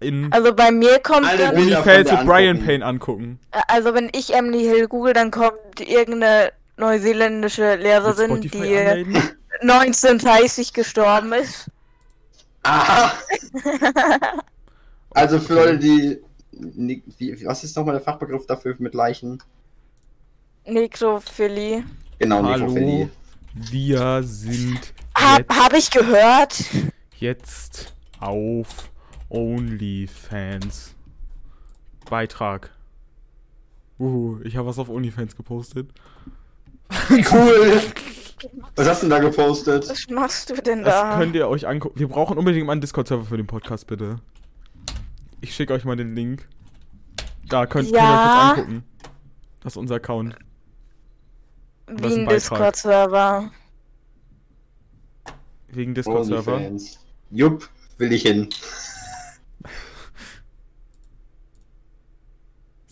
[0.00, 2.66] in Also bei mir kommt Alle dann, Brian angucken.
[2.66, 3.38] Payne angucken.
[3.68, 9.16] also wenn ich Emily Hill google, dann kommt irgendeine neuseeländische Lehrerin, die anmelden.
[9.60, 11.70] 1930 gestorben ist.
[12.62, 13.12] Aha!
[15.10, 16.22] Also für Leute, die.
[17.18, 19.42] Wie, was ist nochmal der Fachbegriff dafür mit Leichen?
[20.66, 21.84] Nekrophilie.
[22.18, 22.66] Genau, Hallo.
[22.66, 23.10] Nekrophilie.
[23.52, 26.64] Wir sind Hab, jetzt, hab ich gehört.
[27.18, 28.90] jetzt auf
[29.28, 30.94] OnlyFans.
[32.08, 32.70] Beitrag.
[33.98, 35.88] Uhu, ich habe was auf OnlyFans gepostet.
[37.30, 37.80] Cool!
[38.76, 39.88] Was hast du denn da gepostet?
[39.88, 41.18] Was machst du denn Das da?
[41.18, 41.98] könnt ihr euch angucken.
[41.98, 44.16] Wir brauchen unbedingt mal einen Discord-Server für den Podcast, bitte.
[45.40, 46.46] Ich schicke euch mal den Link.
[47.48, 48.48] Da könnt, könnt ihr euch Ja.
[48.50, 48.84] jetzt angucken.
[49.62, 50.36] Das ist unser Account.
[51.86, 52.28] das Wie ein ein.
[52.28, 53.50] Discord-Server.
[55.68, 56.60] Wegen Discord-Server.
[57.30, 58.48] Jupp, will ich hin.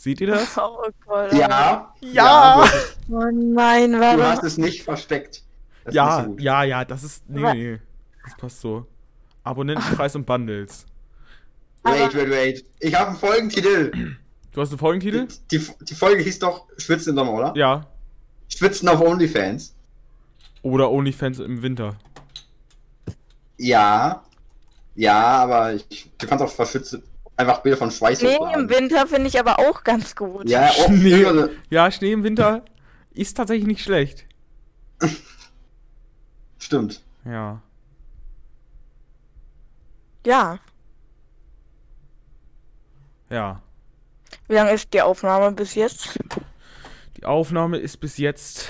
[0.04, 0.54] Seht ihr das?
[0.58, 1.32] Oh Gott.
[1.32, 1.94] Ja.
[2.02, 2.68] Ja.
[3.08, 4.22] du, Oh nein, du warum?
[4.22, 5.42] hast es nicht versteckt.
[5.86, 7.24] Das Ja, ja, ja, das ist.
[7.26, 7.80] Nee, nee.
[8.22, 8.86] Das passt so.
[9.44, 10.84] Abonnentenpreis und Bundles.
[11.84, 12.64] Wait, wait, wait.
[12.80, 14.16] Ich habe einen Folgentitel.
[14.52, 15.26] Du hast einen Folgentitel?
[15.50, 17.52] Die, die Folge hieß doch Schwitzen im Sommer, oder?
[17.56, 17.86] Ja.
[18.48, 19.74] Schwitzen auf OnlyFans.
[20.60, 21.96] Oder OnlyFans im Winter.
[23.56, 24.22] Ja.
[24.96, 27.02] Ja, aber ich, du kannst auch verschwitzen.
[27.36, 28.62] Einfach Bilder von Schweiß Nee, hochladen.
[28.64, 30.48] im Winter finde ich aber auch ganz gut.
[30.48, 31.26] Ja, oh, Schnee.
[31.68, 32.64] Ja, Schnee im Winter
[33.12, 34.26] ist tatsächlich nicht schlecht.
[36.58, 37.02] Stimmt.
[37.24, 37.60] Ja.
[40.24, 40.58] Ja.
[43.30, 43.60] Ja.
[44.48, 46.18] Wie lange ist die Aufnahme bis jetzt?
[47.16, 48.68] Die Aufnahme ist bis jetzt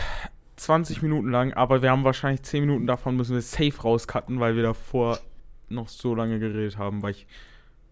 [0.56, 4.56] 20 Minuten lang, aber wir haben wahrscheinlich 10 Minuten davon müssen wir safe rauscutten, weil
[4.56, 5.18] wir davor
[5.68, 7.26] noch so lange geredet haben, weil ich.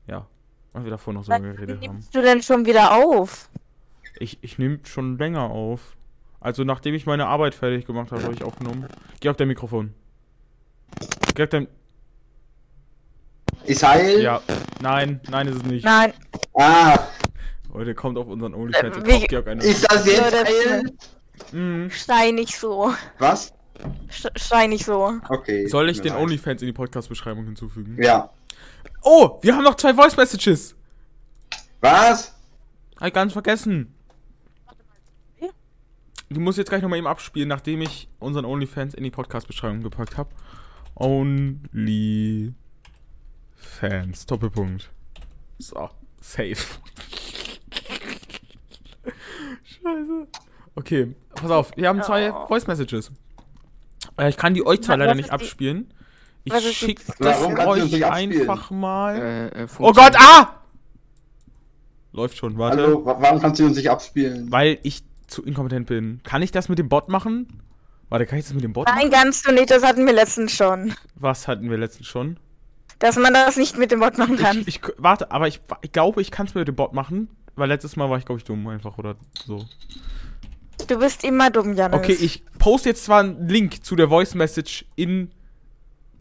[0.07, 0.27] Ja.
[0.73, 1.93] Weil wir davor noch so lange Wann geredet haben.
[1.95, 3.49] nimmst du denn schon wieder auf?
[4.19, 5.97] Ich, ich nehme schon länger auf.
[6.41, 8.87] Also nachdem ich meine Arbeit fertig gemacht habe, habe ich aufgenommen.
[9.21, 9.95] Geh auf dein Mikrofon.
[11.35, 11.69] Geh auf dein.
[13.65, 14.21] Ist heil?
[14.23, 14.41] Ja.
[14.81, 15.85] Nein, nein ist es nicht.
[15.85, 16.13] Nein,
[16.55, 16.99] Ah,
[17.73, 19.63] Heute kommt auf unseren OnlyFans Äh, Georg eine.
[19.63, 20.83] ist das jetzt Leute, heil?
[21.53, 21.91] Mhm.
[21.91, 22.93] schrei nicht so.
[23.19, 23.55] Was?
[24.11, 25.15] Sch schrei nicht so.
[25.29, 25.67] Okay.
[25.69, 26.23] Soll ich den leid.
[26.23, 27.97] OnlyFans in die Podcast-Beschreibung hinzufügen?
[28.03, 28.31] Ja.
[29.03, 30.75] Oh, wir haben noch zwei Voice Messages.
[31.81, 32.35] Was?
[33.01, 33.95] Hab ich ganz vergessen.
[35.41, 35.49] Ja.
[36.31, 40.17] Du musst jetzt gleich nochmal eben abspielen, nachdem ich unseren OnlyFans in die Podcast-Beschreibung gepackt
[40.17, 40.31] habe.
[40.95, 42.55] OnlyFans.
[44.27, 44.91] Doppelpunkt.
[45.59, 45.89] So,
[46.21, 46.57] safe.
[49.65, 50.29] Scheiße.
[50.75, 52.33] Okay, pass auf, wir haben zwei.
[52.47, 53.11] Voice Messages.
[54.17, 55.93] Äh, ich kann die euch zwar leider nicht die- abspielen.
[56.45, 59.17] Ich was ist Warum das kannst du uns euch einfach mal.
[59.17, 60.57] Äh, äh, Oh Gott, ah!
[62.13, 62.83] Läuft schon, warte.
[62.83, 64.51] Hallo, wa- warum kannst du uns nicht abspielen?
[64.51, 66.21] Weil ich zu inkompetent bin.
[66.25, 67.63] Kann ich das mit dem Bot machen?
[68.09, 69.11] Warte, kann ich das mit dem Bot Nein, machen?
[69.11, 70.93] kannst du nicht, das hatten wir letztens schon.
[71.15, 72.39] Was hatten wir letztens schon?
[72.99, 74.59] Dass man das nicht mit dem Bot machen kann.
[74.61, 77.69] Ich, ich warte, aber ich, ich glaube, ich kann es mit dem Bot machen, weil
[77.69, 79.65] letztes Mal war ich, glaube ich, dumm einfach oder so.
[80.89, 81.99] Du bist immer dumm, Janis.
[81.99, 85.31] Okay, ich poste jetzt zwar einen Link zu der Voice Message in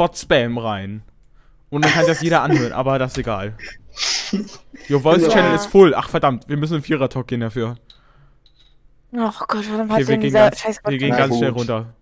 [0.01, 1.03] Bot Spam rein.
[1.69, 3.53] Und dann kann das jeder anhören, aber das ist egal.
[4.89, 5.29] Your Voice Ja.
[5.29, 5.93] Channel ist full.
[5.93, 7.75] Ach verdammt, wir müssen einen Vierer-Talk gehen dafür.
[9.13, 11.29] Oh Gott, warum hat Okay, wir denn gehen dieser ganz, scheiß wir gehen Na ganz
[11.29, 11.37] gut.
[11.37, 11.93] schnell runter.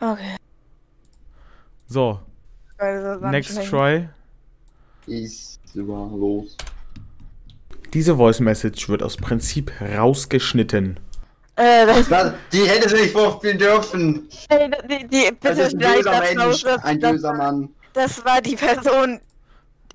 [0.00, 0.34] Okay.
[1.86, 2.18] So,
[2.78, 4.08] Also, next try.
[5.06, 6.56] Ist los.
[7.94, 10.98] Diese Voice Message wird aus Prinzip rausgeschnitten.
[11.56, 14.28] Äh, das, Das, die hätte sie nicht vorspielen dürfen.
[14.50, 16.62] Ey, die, die, Das bitte ist ein böser das Mensch.
[16.62, 17.68] Das, Ein das, böser Mann.
[17.94, 19.20] das war die Person.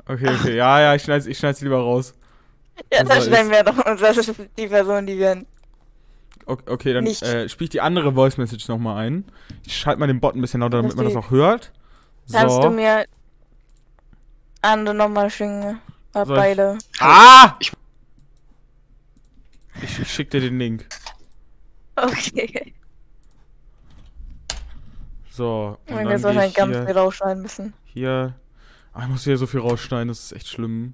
[0.07, 0.55] Okay, okay.
[0.55, 2.13] Ja, ja, ich schneide ich schneid's lieber raus.
[2.91, 3.85] Ja, Das das schneiden wir doch.
[3.85, 5.45] Und das ist die Person, die wir.
[6.47, 7.21] Okay, okay dann Nicht.
[7.21, 9.25] äh, spiele ich die andere Voice Message nochmal ein.
[9.65, 11.71] Ich schalte mal den Bot ein bisschen lauter, damit man das auch hört.
[12.31, 12.69] Kannst du So.
[12.71, 13.05] mir
[14.63, 15.79] andere nochmal schicken?
[16.15, 16.77] Oder Soll ich- beide.
[16.99, 17.53] Ah!
[19.83, 20.87] Ich, ich schick dir den Link.
[22.01, 22.73] Okay.
[25.29, 25.77] So.
[25.87, 27.73] Und Und dann jetzt geh wahrscheinlich ich ganz hier, viel rausschneiden müssen.
[27.85, 28.33] hier.
[28.93, 30.93] Ah, ich muss wieder so viel rausschneiden, das ist echt schlimm.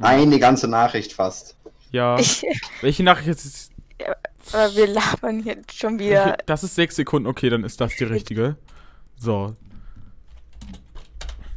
[0.00, 1.56] Eine ganze Nachricht fast.
[1.90, 2.16] Ja.
[2.20, 2.44] Ich,
[2.82, 3.72] Welche Nachricht jetzt ist.
[4.52, 6.36] aber wir labern jetzt schon wieder.
[6.46, 8.56] Das ist sechs Sekunden, okay, dann ist das die richtige.
[9.16, 9.56] So.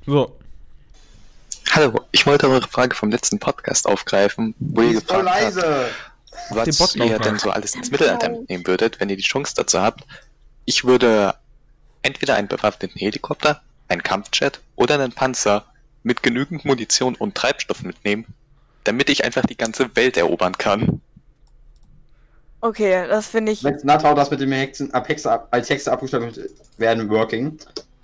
[0.06, 0.38] So.
[1.72, 5.62] Hallo, ich wollte eure Frage vom letzten Podcast aufgreifen, wo ihr Die gefragt habt, leise.
[5.62, 6.09] Bot
[6.50, 10.06] was ihr denn so alles ins Mittelalter mitnehmen würdet, wenn ihr die Chance dazu habt.
[10.66, 11.36] Ich würde
[12.02, 15.66] entweder einen bewaffneten Helikopter, einen Kampfjet oder einen Panzer
[16.04, 18.26] mit genügend Munition und Treibstoff mitnehmen,
[18.84, 21.02] damit ich einfach die ganze Welt erobern kann.
[22.62, 23.64] Okay, das finde ich.
[23.64, 27.58] Wenn Natau das mit dem Hexen, ab Hexe, als Hexe abgestellt wird, werden working.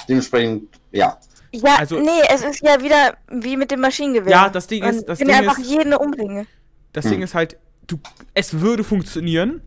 [0.08, 1.17] Dementsprechend, ja.
[1.52, 4.32] Ja, Also- nee, es ist ja wieder wie mit dem Maschinengewehr.
[4.32, 6.48] Ja, das Ding ist- das wenn Ding ich einfach ist- jeden umbringe.
[6.93, 7.12] Das Hm.
[7.12, 8.00] Ding ist halt, du,
[8.34, 9.62] es würde funktionieren,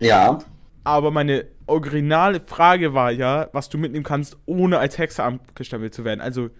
[0.00, 0.38] Ja.
[0.84, 6.04] aber meine originale Frage war ja, was du mitnehmen kannst, ohne als Hexe abgestempelt zu
[6.04, 6.20] werden.
[6.20, 6.50] Also,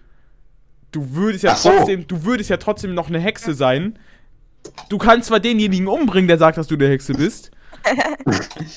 [0.91, 1.69] du würdest ja so.
[1.69, 3.99] trotzdem, du würdest ja trotzdem noch eine Hexe sein.
[4.89, 7.51] Du kannst zwar denjenigen umbringen, der sagt, dass du eine Hexe bist,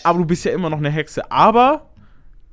[0.03, 1.31] aber du bist ja immer noch eine Hexe.
[1.31, 1.91] Aber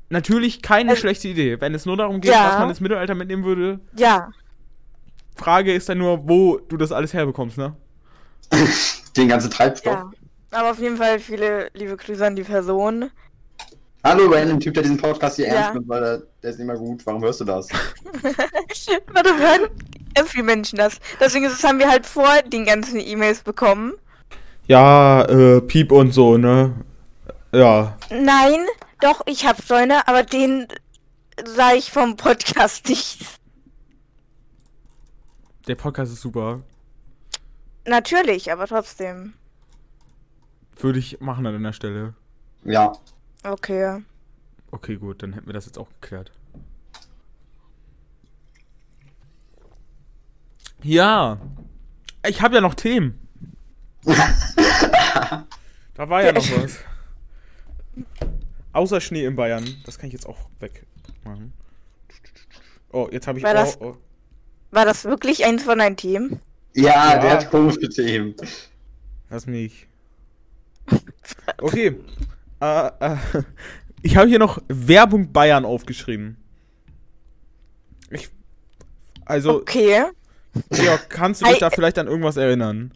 [0.10, 1.60] natürlich keine Also- schlechte Idee.
[1.60, 2.50] Wenn es nur darum geht, Ja.
[2.50, 4.30] was man ins Mittelalter mitnehmen würde, Ja,
[5.36, 7.76] Frage ist dann nur, wo du das alles herbekommst, ne?
[9.16, 9.94] Den ganzen Treibstoff.
[9.94, 10.12] ja.
[10.52, 13.10] Aber auf jeden Fall viele liebe Grüße an die Person.
[14.04, 15.54] Hallo, random Typ, der diesen Podcast hier Ja.
[15.54, 17.04] ernst nimmt, weil der, der ist nicht mehr gut.
[17.06, 17.70] Warum hörst du das?
[19.14, 19.70] Warte, hören
[20.14, 21.00] ganz viele Menschen das.
[21.20, 23.94] Deswegen ist es, haben wir halt vor den ganzen E-Mails bekommen.
[24.68, 26.74] Ja, äh, Piep und so, ne?
[27.52, 27.98] Ja.
[28.12, 28.66] Nein,
[29.00, 30.68] doch, ich hab so eine, aber den
[31.46, 33.26] sah ich vom Podcast nicht.
[35.68, 36.62] Der Podcast ist super.
[37.86, 39.34] Natürlich, aber trotzdem.
[40.78, 42.14] Würde ich machen an deiner Stelle.
[42.64, 42.94] Ja.
[43.44, 44.02] Okay.
[44.72, 46.32] Okay, gut, dann hätten wir das jetzt auch geklärt.
[50.82, 51.40] Ja.
[52.28, 53.20] Ich habe ja noch Themen.
[54.06, 55.46] da
[56.10, 56.80] war ja noch was.
[58.74, 59.66] Außer Schnee in Bayern.
[59.86, 61.54] Das kann ich jetzt auch wegmachen.
[62.92, 63.98] Oh, jetzt habe ich War das- oh, oh.
[64.72, 66.42] War das wirklich eins von deinen Themen?
[66.76, 67.18] Ja, Ja.
[67.20, 68.36] der hat komische Themen.
[69.30, 69.88] Lass mich.
[71.62, 71.96] Okay.
[72.62, 73.18] Äh, äh,
[74.02, 76.38] ich habe hier noch Werbung Bayern aufgeschrieben.
[78.10, 78.30] Ich,
[79.26, 80.04] also, Okay.
[80.70, 82.92] Georg, kannst du dich da vielleicht an irgendwas erinnern?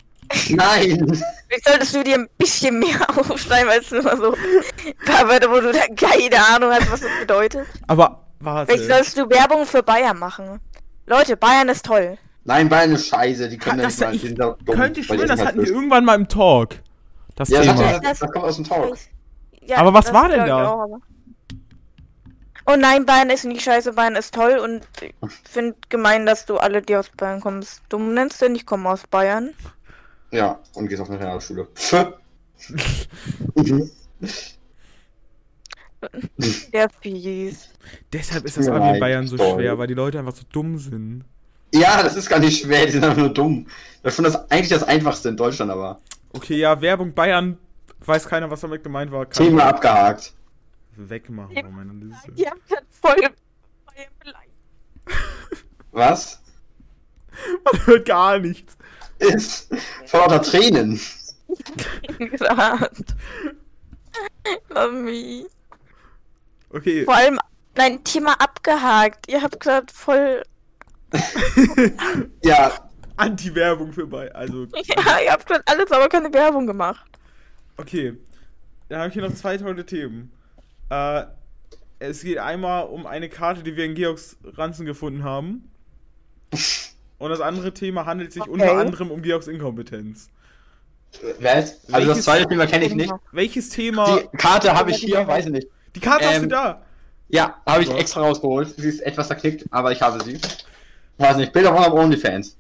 [0.50, 1.22] Nein!
[1.48, 5.60] Vielleicht solltest du dir ein bisschen mehr aufschreiben als nur so ein paar Wörter, wo
[5.62, 7.66] du da keine Ahnung hast, was das bedeutet.
[7.88, 8.74] Aber warte.
[8.74, 10.60] Vielleicht sollst du Werbung für Bayern machen.
[11.08, 12.18] Leute, Bayern ist toll.
[12.48, 13.50] Nein, Bayern ist scheiße.
[13.50, 14.16] Die können ja das, nicht mal.
[14.16, 16.76] ich dumm, könnte ich schwören, das halt hatten wir irgendwann mal im Talk.
[17.36, 17.86] Das Ja, das, Thema.
[17.88, 18.98] hat ja, das, das kommt aus dem Talk.
[19.62, 20.72] Ja, Aber was das war denn da?
[20.72, 21.00] auch,
[22.70, 25.14] Oh nein, Bayern ist nicht scheiße, Bayern ist toll und ich
[25.50, 29.08] finde gemein, dass du alle, die aus Bayern kommst, dumm nennst, denn ich komme aus
[29.08, 29.54] Bayern.
[30.32, 31.68] Ja, und gehst auf eine Realschule.
[36.74, 37.70] Der fies.
[38.14, 40.78] Deshalb ist das Tut mir in Bayern so schwer, weil die Leute einfach so dumm
[40.78, 41.24] sind.
[41.74, 43.68] Ja, das ist gar nicht schwer, die sind einfach nur dumm.
[44.04, 46.02] Das ist schon das, eigentlich das Einfachste in Deutschland, aber.
[46.34, 47.58] Okay, ja, Werbung Bayern.
[48.06, 49.26] Weiß keiner, was damit gemeint war.
[49.26, 50.34] Kann Thema abgehakt.
[50.96, 52.32] Wegmachen von meiner Liste.
[52.32, 53.16] Die haben gerade voll.
[55.92, 56.42] Was?
[57.64, 58.78] Man hört gar nichts.
[59.20, 59.70] Ist
[60.06, 61.00] vor lauter Tränen.
[62.18, 63.16] gesagt.
[64.70, 65.46] Mami.
[66.70, 67.06] Okay.
[67.06, 67.40] Vor allem,
[67.76, 69.30] nein, Thema abgehakt.
[69.30, 70.44] Ihr habt gesagt, voll.
[72.44, 72.72] Ja,
[73.16, 74.36] Anti-Werbung für Bayern.
[74.36, 77.06] Also, Ja, ihr habt gesagt alles, aber keine Werbung gemacht.
[77.78, 78.14] okay.
[78.90, 80.32] Dann habe ich hier noch zwei tolle Themen.
[80.90, 81.24] Äh,
[82.00, 85.70] es geht einmal um eine Karte, die wir in Georgs Ranzen gefunden haben.
[87.18, 88.52] Und das andere Thema handelt sich Okay.
[88.52, 90.30] unter anderem um Georgs Inkompetenz.
[91.42, 91.84] was?
[91.92, 93.12] Also Welches- das zweite Thema kenne ich nicht.
[93.34, 94.22] Welches Thema.
[94.22, 95.68] Die Karte habe ich hier, weiß ich nicht.
[95.96, 96.82] Die Karte hast du Ähm, da.
[97.28, 98.74] Ja, habe ich extra rausgeholt.
[98.78, 100.40] Sie ist etwas verknickt, aber ich habe sie.
[101.18, 102.56] Weiß nicht, Bilder von OnlyFans.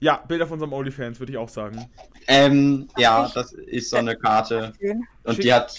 [0.00, 1.88] Ja, Bilder von unserem OnlyFans, würde ich auch sagen.
[2.26, 4.72] Ähm, ja, ich- das ist so eine Karte.
[5.24, 5.78] Und die hat,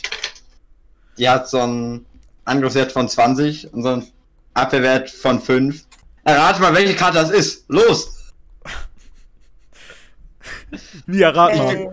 [1.17, 2.05] die hat so einen
[2.45, 4.07] Angriffswert von 20 und so einen
[4.53, 5.85] Abwehrwert von 5.
[6.23, 7.65] Errate mal, welche Karte das ist.
[7.69, 8.31] Los!
[11.05, 11.75] Mia, rat mal.
[11.75, 11.89] Äh,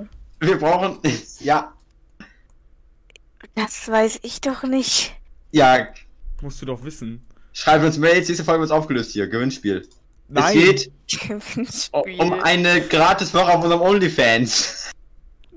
[0.46, 0.98] Wir brauchen.
[1.40, 1.72] Ja,
[3.54, 5.14] das weiß ich doch nicht.
[5.52, 5.88] ja.
[6.42, 7.26] Musst du doch wissen.
[7.52, 9.26] Schreibt uns Mails, nächste Folge wird aufgelöst hier.
[9.28, 9.86] Gewinnspiel.
[10.30, 10.56] Nein.
[10.56, 14.90] Es geht um eine gratis Woche auf unserem OnlyFans.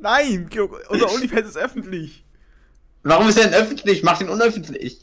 [0.02, 0.50] Nein,
[0.90, 2.26] unser OnlyFans ist öffentlich.
[3.04, 4.04] Warum ist der denn öffentlich?
[4.04, 5.00] Mach den unöffentlich.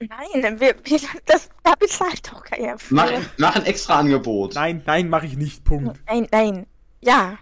[0.00, 2.94] Nein, wir, wir, das, da bezahlt doch keiner für.
[2.94, 4.54] Mach, mach ein extra Angebot.
[4.54, 5.64] Nein, nein, mache ich nicht.
[5.64, 5.98] Punkt.
[6.06, 6.66] Nein, nein.
[7.00, 7.38] Ja.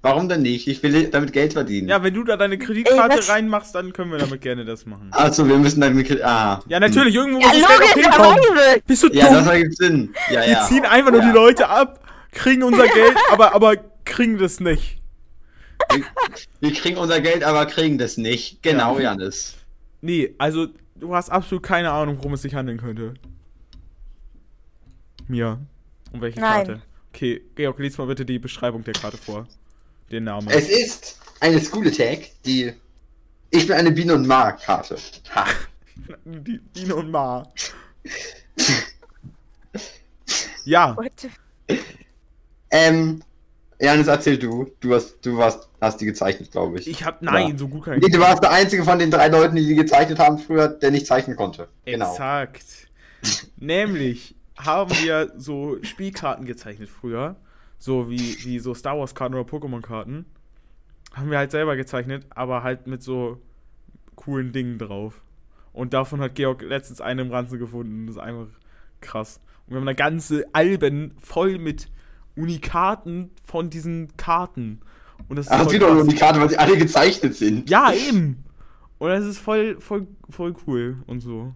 [0.00, 0.68] Warum denn nicht?
[0.68, 1.88] Ich will damit Geld verdienen.
[1.88, 5.08] Ja, wenn du da deine Kreditkarte Ey, reinmachst, dann können wir damit gerne das machen.
[5.10, 6.22] Also, wir müssen damit.
[6.22, 6.62] Ah.
[6.68, 8.82] Ja, natürlich, irgendwo Ja, muss das Geld auch hinkommen.
[8.86, 9.34] Bist du Ja, dumm?
[9.34, 10.14] das ergibt Sinn.
[10.30, 10.66] Ja, Wir ja.
[10.68, 11.26] ziehen einfach nur Ja.
[11.26, 15.00] die Leute ab, kriegen unser Geld, aber, aber kriegen das nicht.
[16.60, 18.62] Wir kriegen unser Geld, aber kriegen das nicht.
[18.62, 19.10] Genau, Ja.
[19.12, 19.56] Janis.
[20.00, 23.14] Nee, also du hast absolut keine Ahnung, worum es sich handeln könnte.
[25.26, 25.58] Mia.
[26.12, 26.66] Um welche Nein.
[26.66, 26.82] Karte?
[27.12, 29.46] Okay, Georg, lies mal bitte die Beschreibung der Karte vor.
[30.10, 30.48] Den Namen.
[30.48, 32.72] Es ist eine School Attack, die.
[33.50, 34.96] Ich bin eine Biene und Mar-Karte.
[35.34, 35.46] Ha.
[36.24, 37.46] Die Biene und Ma.
[40.64, 40.96] ja,
[42.70, 43.22] Ähm.
[43.80, 44.72] Janis, erzähl du.
[44.80, 46.88] Du hast, du warst, hast die gezeichnet, glaube ich.
[46.88, 47.22] ich hab.
[47.22, 47.58] Nein, Ja.
[47.58, 49.76] so gut kann ich Nee, du warst der einzige von den drei Leuten, die die
[49.76, 51.68] gezeichnet haben früher, der nicht zeichnen konnte.
[51.84, 52.10] Genau.
[52.10, 52.64] Exakt.
[53.56, 57.36] Nämlich haben wir so Spielkarten gezeichnet früher.
[57.78, 60.26] So wie, wie so Star Wars Karten oder Pokémon Karten.
[61.14, 63.40] Haben wir halt selber gezeichnet, aber halt mit so
[64.14, 65.22] coolen Dingen drauf.
[65.72, 68.06] Und davon hat Georg letztens eine im Ranzen gefunden.
[68.06, 68.48] Das ist einfach
[69.00, 69.40] krass.
[69.66, 71.88] Und wir haben da ganze Alben voll mit
[72.36, 74.80] Unikaten von diesen Karten.
[75.28, 77.68] Und das ist Ach, sie doch nur Karte, weil sie alle gezeichnet sind.
[77.68, 78.44] Ja, eben.
[78.98, 81.54] Und das ist voll, voll, voll cool und so.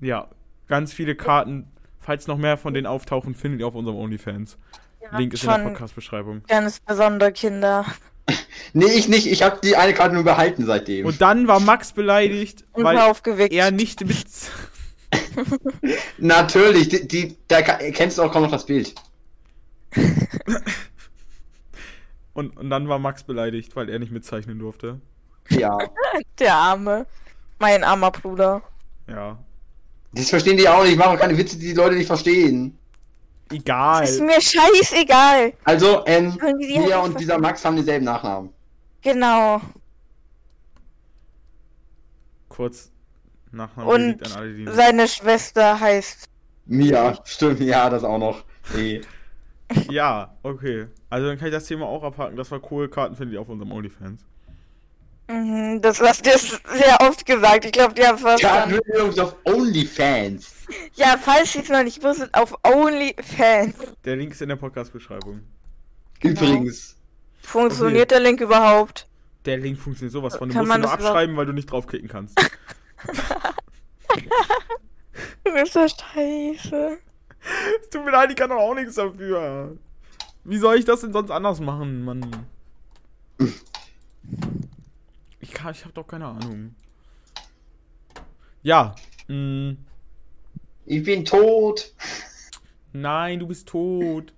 [0.00, 0.28] Ja,
[0.66, 1.68] ganz viele Karten.
[2.06, 4.58] Falls noch mehr von denen auftauchen, findet ihr auf unserem OnlyFans.
[5.00, 6.42] Wir Link ist in der Podcast-Beschreibung.
[6.46, 7.84] ganz besondere Kinder.
[8.72, 9.28] Nee, ich nicht.
[9.28, 11.06] Ich habe die eine Karte nur behalten seitdem.
[11.06, 13.54] Und dann war Max beleidigt, Und weil aufgeweckt.
[13.54, 14.26] er nicht mit.
[16.18, 18.94] Natürlich, die, die, da kennst du auch kaum noch das Bild.
[22.32, 25.00] Und, und dann war Max beleidigt, weil er nicht mitzeichnen durfte.
[25.48, 25.78] Ja.
[26.40, 27.06] Der Arme.
[27.58, 28.62] Mein armer Bruder.
[29.06, 29.38] Ja.
[30.16, 30.92] Das verstehen die auch nicht.
[30.92, 32.78] Ich mache auch keine Witze, die die Leute nicht verstehen.
[33.52, 34.04] Egal.
[34.04, 35.52] Ist mir scheißegal.
[35.64, 38.50] Also, ähm, die die Mia halt und dieser Max haben denselben Nachnamen.
[39.02, 39.60] Genau.
[42.48, 42.90] Kurz
[43.52, 44.66] Nachname Und an alle, die.
[44.72, 46.28] seine Schwester heißt.
[46.64, 48.44] Mia, stimmt, ja, das auch noch.
[48.74, 49.00] Nee.
[49.90, 50.86] Ja, okay.
[51.10, 52.36] Also dann kann ich das Thema auch abhaken.
[52.36, 52.88] Das war cool.
[52.88, 54.24] Karten findet ihr auf unserem OnlyFans.
[55.28, 57.64] Mhm, das hast du sehr oft gesagt.
[57.64, 60.52] Ich glaube, die haben wird übrigens auf OnlyFans.
[60.94, 63.74] Ja, falls ihr es noch nicht wusstet, auf OnlyFans.
[64.04, 65.40] Der Link ist in der Podcast-Beschreibung.
[66.20, 66.40] Genau.
[66.40, 66.96] Übrigens.
[67.42, 69.06] Funktioniert der Link überhaupt?
[69.44, 70.48] Der Link funktioniert sowas von.
[70.48, 72.38] Du Kann musst ihn man nur überhaupt- abschreiben, weil du nicht draufklicken kannst.
[75.44, 76.98] Du bist so scheiße.
[77.80, 79.76] Es tut mir leid, ich kann doch auch nichts dafür.
[80.44, 82.46] Wie soll ich das denn sonst anders machen, Mann?
[85.48, 86.74] Ich kann, ich hab doch keine Ahnung.
[88.62, 88.96] Ja.
[89.28, 89.76] Mh,
[90.86, 91.92] Ich bin tot.
[92.92, 94.32] nein, du bist tot.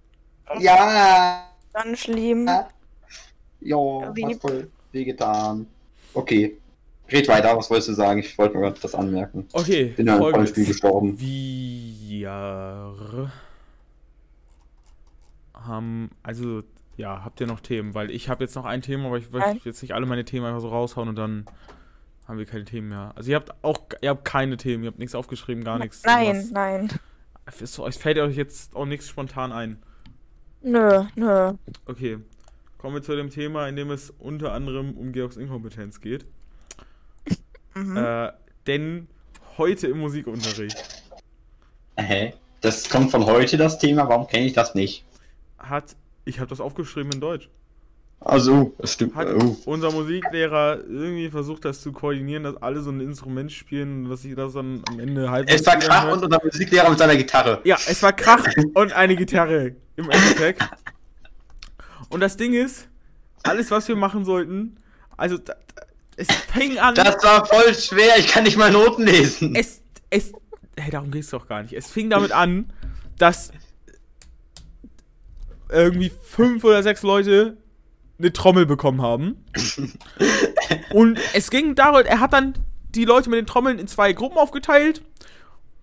[0.58, 1.48] Ja.
[1.72, 2.48] Ganz schlimm.
[3.60, 5.66] Jo, Wie- hat voll wehgetan.
[6.12, 6.58] Okay.
[7.10, 8.20] Red weiter, was wolltest du sagen?
[8.20, 9.48] Ich wollte nur gerade das anmerken.
[9.52, 10.20] Okay, Bin ja im.
[10.22, 11.18] Rollenspiel gestorben.
[11.18, 12.30] Wir
[15.54, 16.62] haben, also,
[16.98, 17.94] ja, habt ihr noch Themen?
[17.94, 20.44] Weil ich habe jetzt noch ein Thema, aber ich möchte jetzt nicht alle meine Themen
[20.44, 21.46] einfach so raushauen und dann
[22.26, 23.12] haben wir keine Themen mehr.
[23.14, 26.02] Also ihr habt auch, ihr habt keine Themen, ihr habt nichts aufgeschrieben, gar nichts.
[26.04, 26.50] Nein, irgendwas.
[26.50, 26.88] nein.
[27.46, 29.82] Es, es fällt euch jetzt auch nichts spontan ein.
[30.60, 31.52] Nö, nö.
[31.86, 32.18] Okay,
[32.76, 36.26] kommen wir zu dem Thema, in dem es unter anderem um Georgs Inkompetenz geht.
[37.74, 37.96] Mhm.
[37.96, 38.32] Äh,
[38.66, 39.06] denn
[39.56, 41.02] heute im Musikunterricht
[41.96, 42.34] Hä?
[42.60, 44.08] Das kommt von heute, das Thema.
[44.08, 45.04] Warum kenne ich das nicht?
[45.58, 45.96] hat,
[46.28, 47.48] ich habe das aufgeschrieben in Deutsch.
[48.20, 49.14] Also, das stimmt.
[49.14, 49.56] hat Oh.
[49.64, 54.34] unser Musiklehrer irgendwie versucht, das zu koordinieren, dass alle so ein Instrument spielen, dass sie
[54.34, 55.48] das dann am Ende halb.
[55.48, 57.60] Es war Krach und unser Musiklehrer mit seiner Gitarre.
[57.64, 60.62] Ja, es war Krach und eine Gitarre im Endeffekt.
[62.08, 62.88] Und das Ding ist,
[63.44, 64.78] alles, was wir machen sollten,
[65.16, 65.38] also
[66.16, 66.96] es fing an.
[66.96, 68.18] Das war voll schwer.
[68.18, 69.54] Ich kann nicht mal Noten lesen.
[69.54, 70.32] es, es,
[70.76, 71.72] hey, darum geht's doch gar nicht.
[71.72, 72.72] Es fing damit an,
[73.16, 73.52] dass
[75.70, 77.56] irgendwie fünf oder sechs Leute
[78.18, 79.44] eine Trommel bekommen haben.
[80.92, 82.54] Und es ging darum, er hat dann
[82.94, 85.02] die Leute mit den Trommeln in zwei Gruppen aufgeteilt.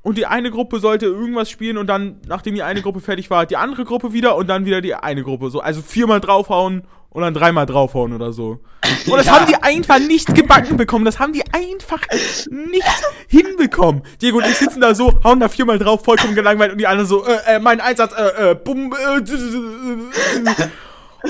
[0.01, 3.47] Und die eine Gruppe sollte irgendwas spielen und dann, nachdem die eine Gruppe fertig war,
[3.47, 5.49] die andere Gruppe wieder und dann wieder die eine Gruppe.
[5.49, 6.83] So, also viermal draufhauen
[7.15, 8.59] und dann dreimal draufhauen oder so.
[9.07, 9.39] Und das Ja.
[9.39, 11.05] haben die einfach nicht gebacken bekommen.
[11.05, 12.01] Das haben die einfach
[12.49, 12.83] nicht
[13.27, 14.03] hinbekommen.
[14.21, 17.07] Diego und ich sitzen da so, hauen da viermal drauf, vollkommen gelangweilt und die anderen
[17.07, 19.17] so, äh, äh, mein Einsatz, äh, äh, bumm, äh,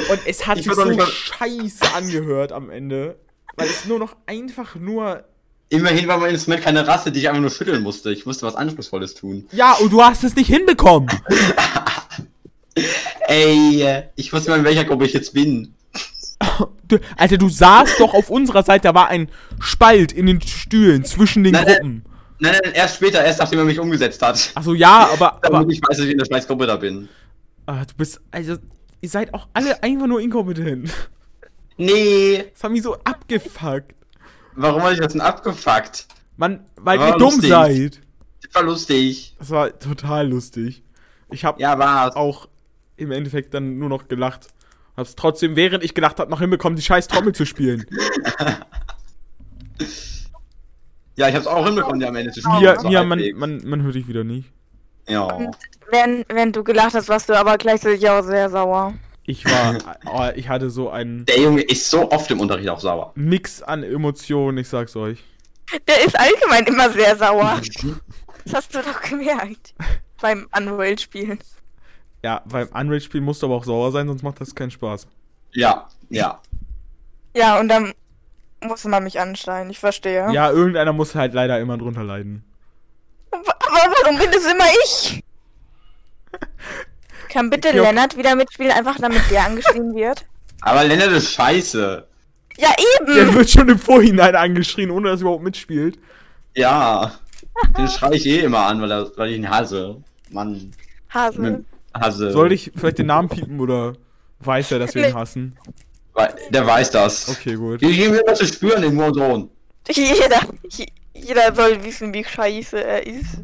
[0.09, 3.15] Und es hat Ich sich so was- scheiße angehört am Ende.
[3.55, 5.23] Weil es nur noch einfach nur.
[5.69, 8.11] Immerhin war mein Instrument keine Rasse, die ich einfach nur schütteln musste.
[8.11, 9.47] Ich musste was Anspruchsvolles tun.
[9.51, 11.09] Ja, und du hast es nicht hinbekommen.
[13.27, 15.73] Ey, äh, ich wusste mal, in welcher Gruppe ich jetzt bin.
[16.87, 21.03] Du, Alter, du saßt doch auf unserer Seite, da war ein Spalt in den Stühlen
[21.03, 21.65] zwischen den Nein.
[21.65, 22.05] Gruppen.
[22.37, 24.51] Nein, nein, erst später, erst nachdem er mich umgesetzt hat.
[24.53, 25.39] Achso, ja, aber.
[25.43, 27.09] aber ich weiß, dass ich in der scheiß Gruppe da bin.
[27.65, 28.21] ah, du bist.
[28.29, 28.57] Also,
[29.01, 30.91] ihr seid auch alle einfach nur inkompetent.
[31.77, 33.95] Nee, Das hat mich so abgefuckt.
[34.55, 36.05] warum habe ich das denn abgefuckt?
[36.37, 37.49] Mann, weil ihr dumm lustig.
[37.49, 38.01] seid.
[38.43, 39.35] Das war lustig.
[39.39, 40.83] Das war total lustig.
[41.31, 42.15] Ich hab Ja, war's.
[42.15, 42.47] auch
[42.97, 44.47] im Endeffekt dann nur noch gelacht.
[44.97, 47.85] Hab's trotzdem, während ich gelacht hab, noch hinbekommen, die scheiß Trommel zu spielen.
[51.17, 52.61] Ja, ich hab's auch hinbekommen, die am Ende zu spielen.
[52.61, 53.39] Ja, So ja man, halbwegs.
[53.39, 54.51] man, man hört dich wieder nicht.
[55.07, 55.27] Ja.
[55.89, 58.93] Wenn, wenn du gelacht hast, warst du aber gleichzeitig auch sehr sauer.
[59.25, 62.79] Ich war, oh, ich hatte so einen Der Junge ist so oft im Unterricht auch
[62.79, 63.11] sauer.
[63.15, 65.23] Mix an Emotionen, ich sag's euch.
[65.87, 67.61] Der ist allgemein immer sehr sauer.
[68.47, 69.73] Das hast du doch gemerkt.
[70.21, 71.39] Beim Unreal-Spielen.
[72.25, 75.05] Ja, beim Unreal-Spiel musst du aber auch sauer sein, sonst macht das keinen Spaß.
[75.53, 76.41] Ja, ja.
[77.35, 77.93] Ja, und dann
[78.63, 80.31] musste man mich anschreien, ich verstehe.
[80.33, 82.43] Ja, irgendeiner muss halt leider immer drunter leiden.
[83.29, 83.43] Aber
[84.01, 85.23] warum bin es immer ich?
[87.29, 90.25] Kann bitte Georg- Lennart wieder mitspielen, einfach damit der angeschrien wird?
[90.61, 92.07] Aber Lennart ist scheiße.
[92.57, 92.69] Ja,
[93.05, 93.35] Der eben!
[93.35, 95.99] wird schon im Vorhinein angeschrien, ohne dass er überhaupt mitspielt.
[96.55, 97.11] Ja.
[97.77, 100.01] Den schrei ich eh immer an, weil, er, weil ich ihn hasse.
[100.31, 100.71] Mann.
[101.13, 101.63] Hase.
[102.01, 102.31] Hasse.
[102.31, 103.93] Soll ich vielleicht den Namen piepen oder
[104.39, 105.57] weiß er, dass wir ihn hassen?
[106.51, 107.27] Der weiß das.
[107.29, 107.81] Okay, gut.
[107.81, 109.49] Die geben mir das zu spüren, den Hurensohn.
[109.89, 113.39] Jeder, je- jeder soll wissen, wie scheiße er ist.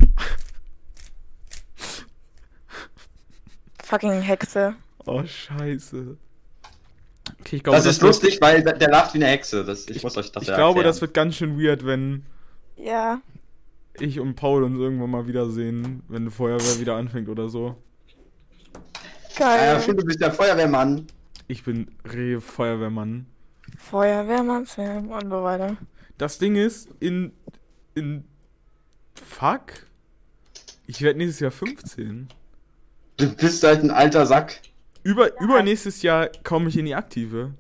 [3.83, 4.75] Fucking Hexe.
[5.05, 6.17] Oh, scheiße.
[7.41, 9.63] Okay, ich glaube, Das ist wird- lustig, weil der lacht wie eine Hexe.
[9.65, 10.85] Das, ich muss euch das Ich glaube, erklären.
[10.85, 12.23] das wird ganz schön weird, wenn
[12.77, 13.21] Ja.
[13.99, 17.75] ich und Paul uns irgendwann mal wiedersehen, wenn die Feuerwehr wieder anfängt oder so.
[19.41, 19.81] Ja, ja, Geil.
[19.81, 21.07] stimmt, du bist der Feuerwehrmann.
[21.47, 23.25] Ich bin Reh-Feuerwehrmann.
[23.77, 25.77] Feuerwehrmann, Film und so weiter.
[26.17, 27.33] Das Ding ist, in.
[27.95, 28.23] in.
[29.15, 29.87] Fuck?
[30.87, 32.27] Ich werde nächstes Jahr 15.
[33.17, 34.59] Du bist halt ein alter Sack.
[35.03, 37.53] Über, übernächstes Jahr komme ich in die Aktive.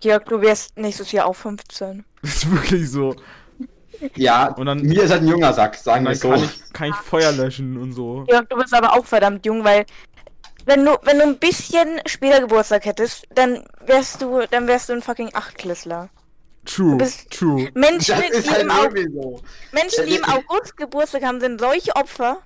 [0.00, 2.04] Georg, du wirst nächstes Jahr auch 15.
[2.22, 3.14] Das ist wirklich so.
[4.14, 6.30] Ja, Und dann- mir ist halt ein junger Sack, sagen wir so.
[6.30, 8.24] kann ich, kann ich Feuer löschen und so.
[8.26, 9.84] Georg, du bist aber auch verdammt jung, weil
[10.66, 14.92] wenn du, wenn du ein bisschen später Geburtstag hättest, dann wärst du, dann wärst du
[14.94, 16.08] ein fucking Achtklässler.
[16.64, 17.68] True, bist- true.
[17.74, 19.40] Menschen, Das ist die, halt im Au wirklich so.
[19.72, 22.38] Menschen, die im August Geburtstag haben, sind solche Opfer.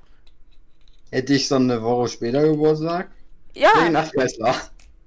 [1.11, 3.11] Hätte ich so eine Woche später Geburtstag?
[3.54, 4.54] Ja, Den Achtklässler.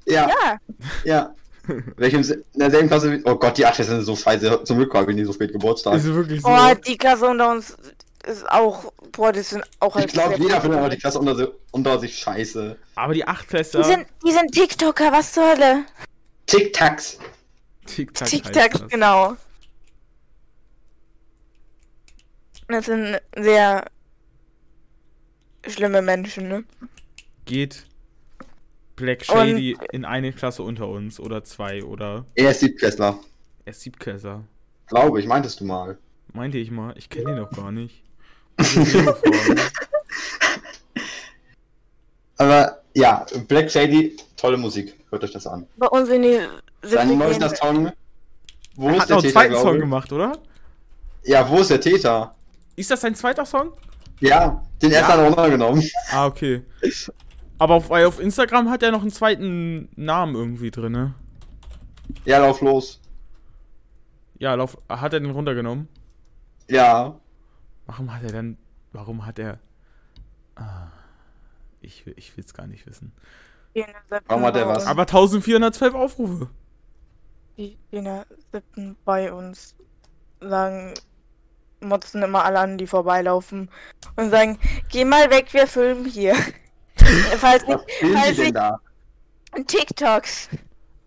[0.06, 0.58] Ja, ja.
[1.06, 1.36] ja.
[1.96, 3.22] Welchem, in derselben Klasse wie.
[3.24, 4.64] Oh Gott, die Achtklässler sind so scheiße.
[4.66, 5.96] Zum Glück habe ich nie so spät Geburtstag.
[5.96, 6.50] Ist wirklich so.
[6.50, 7.78] Oh, die Klasse unter uns
[8.26, 11.48] ist auch, boah, die sind auch ich glaube, jeder findet aber die Klasse unter, si-
[11.72, 12.78] unter sich scheiße.
[12.96, 13.84] Aber die Die Achtklässler.
[13.84, 15.86] sind, die sind TikToker, was zur Hölle?
[16.48, 17.20] Tic-Tacs.
[17.86, 18.28] Tic-Tac.
[18.30, 18.88] TikTok, heißt das.
[18.90, 19.36] genau.
[22.68, 23.86] Das sind sehr
[25.68, 26.64] schlimme Menschen, ne?
[27.46, 27.86] Geht
[28.96, 33.20] Black Shady in eine Klasse unter uns oder zwei oder Er ist Siebtklässler.
[33.66, 34.44] er ist Siebtklässler.
[34.88, 35.98] Glaube ich, meintest du mal.
[36.32, 36.94] Meinte ich mal.
[36.98, 38.02] Ich kenne ihn doch gar nicht.
[42.38, 44.96] Aber ja, Black Shady, tolle Musik.
[45.10, 45.68] Hört euch das an.
[45.78, 46.40] Bei uns in die
[46.82, 47.92] Sein neuester Song.
[48.76, 50.38] Wo Er ist hat der noch einen Täter, zweiten Song gemacht, oder?
[51.24, 52.36] Ja, wo ist der Täter?
[52.76, 53.74] Ist das sein zweiter Song?
[54.20, 55.08] Ja, den Ja.
[55.08, 55.84] hat er runtergenommen.
[56.12, 56.64] Ah, okay.
[57.60, 61.14] Aber auf, auf Instagram hat er noch einen zweiten Namen irgendwie drin, ne?
[62.26, 63.00] Ja, lauf los.
[64.40, 65.88] Ja, lauf, hat er den runtergenommen?
[66.70, 67.20] Ja.
[67.94, 68.58] Warum hat er dann.
[68.92, 69.60] Warum hat er.
[70.56, 70.88] Ah,
[71.80, 73.12] ich will ich will's gar nicht wissen.
[74.28, 74.88] Warum hat er was?
[74.88, 76.50] Aber 1412 Aufrufe.
[77.56, 79.76] Die in der siebten bei uns
[80.42, 80.96] sagen,
[81.82, 83.70] motzen immer alle an, die vorbeilaufen
[84.16, 84.58] und sagen,
[84.90, 86.34] geh mal weg, wir filmen hier.
[87.38, 89.68] falls, Was filmen falls, ich?
[89.68, 90.50] TikToks.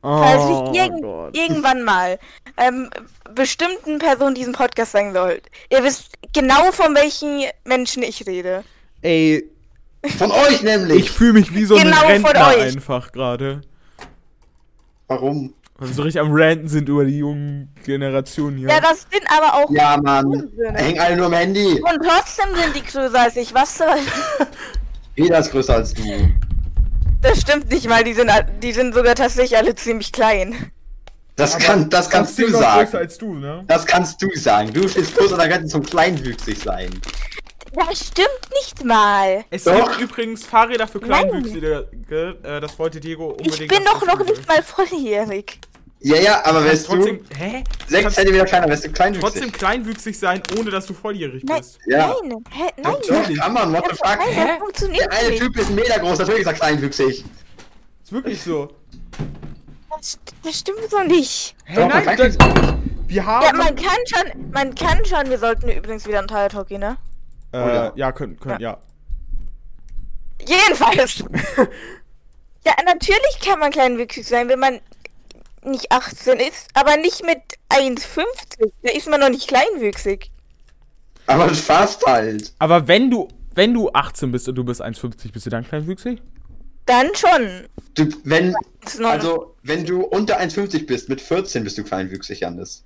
[0.02, 1.36] Oh, Falls ich irgend, Gott.
[1.36, 2.18] irgendwann mal
[2.58, 2.90] ähm,
[3.34, 5.40] bestimmten Personen diesen Podcast sagen soll.
[5.70, 8.62] Ihr wisst genau, von welchen Menschen ich rede.
[9.02, 9.50] Ey,
[10.18, 10.98] Von euch nämlich!
[10.98, 12.62] ich fühle mich wie so Genau ein von Rentner euch.
[12.74, 13.62] einfach gerade.
[15.08, 15.54] Warum?
[15.78, 18.68] Weil wir so richtig am Ranten sind über die jungen Generationen hier.
[18.68, 19.70] Ja, das sind aber auch.
[19.70, 20.50] Ja, Mann.
[20.74, 21.80] Hängen alle nur am Handy.
[21.82, 23.52] Und trotzdem sind die größer als ich.
[23.52, 23.98] Was soll.
[25.16, 26.02] Jeder ist größer als du.
[27.22, 28.04] Das stimmt nicht mal.
[28.04, 28.30] Die sind,
[28.62, 30.70] die sind sogar tatsächlich alle ziemlich klein.
[31.36, 32.96] Das, kann, das kannst du sagen.
[32.96, 33.64] als du, ne?
[33.66, 34.72] Das kannst du sagen.
[34.72, 36.90] Du stehst kurz an der Grenze zum Kleinwüchsig sein.
[37.74, 39.44] Das stimmt nicht mal.
[39.50, 39.98] Es Doch.
[39.98, 41.28] gibt übrigens Fahrräder für Nein.
[41.28, 41.88] Kleinwüchsige.
[42.42, 43.60] Äh, das wollte Diego unbedingt.
[43.60, 45.60] Ich bin doch noch nicht mal volljährig.
[46.00, 47.20] Ja, ja, aber wärst trotzdem.
[47.28, 47.64] du Hä?
[47.88, 49.20] 6 kannst cm kleiner, wärst du kleinwüchsig.
[49.22, 51.78] trotzdem kleinwüchsig sein, ohne dass du volljährig Nein, bist.
[51.86, 52.08] Ja.
[52.22, 52.92] nein, hä, nein.
[52.92, 53.28] Natürlich.
[53.38, 54.18] Doch, kann man, what the fuck?
[54.18, 54.46] nein, Hä?
[54.48, 55.36] das funktioniert Der eine.
[55.36, 57.24] Typ ist ein Meter groß, natürlich ist er kleinwüchsig.
[58.04, 58.68] Ist wirklich so.
[59.96, 61.56] Das, das stimmt so nicht.
[61.64, 62.36] Hä, Doch, nein, das,
[63.08, 63.46] wir haben.
[63.46, 66.80] Ja, man kann schon, man kann schon, wir sollten übrigens wieder ein Tire Talk gehen,
[66.80, 66.98] ne?
[67.52, 67.92] äh, Oh ja.
[67.96, 68.78] ja, können, können, ja.
[70.46, 71.18] Jedenfalls.
[72.64, 74.80] ja, natürlich kann man kleinwüchsig sein, wenn man
[75.66, 77.38] nicht 18 ist, aber nicht mit
[77.70, 78.24] 1,50.
[78.82, 80.30] Da ist man noch nicht kleinwüchsig.
[81.26, 82.52] Aber fast halt.
[82.58, 86.22] Aber wenn du, wenn du 18 bist und du bist 1,50, bist du dann kleinwüchsig?
[86.86, 87.66] Dann schon.
[87.94, 92.84] Du, wenn, Das also, wenn du unter 1,50 bist, mit 14 bist du kleinwüchsig, Janis.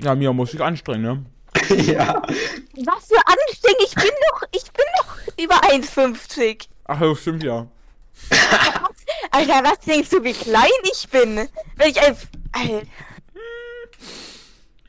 [0.00, 1.24] Ja, Mia muss sich anstrengen, ne?
[1.86, 2.20] ja.
[2.24, 3.82] was für anstrengend.
[3.86, 6.66] Ich bin doch, ich bin doch über 1,50.
[6.86, 7.68] Ach, ja, stimmt ja.
[9.34, 11.48] Alter, was denkst du, wie klein ich bin?
[11.74, 12.16] Wenn ich ein...
[12.52, 12.82] Alter.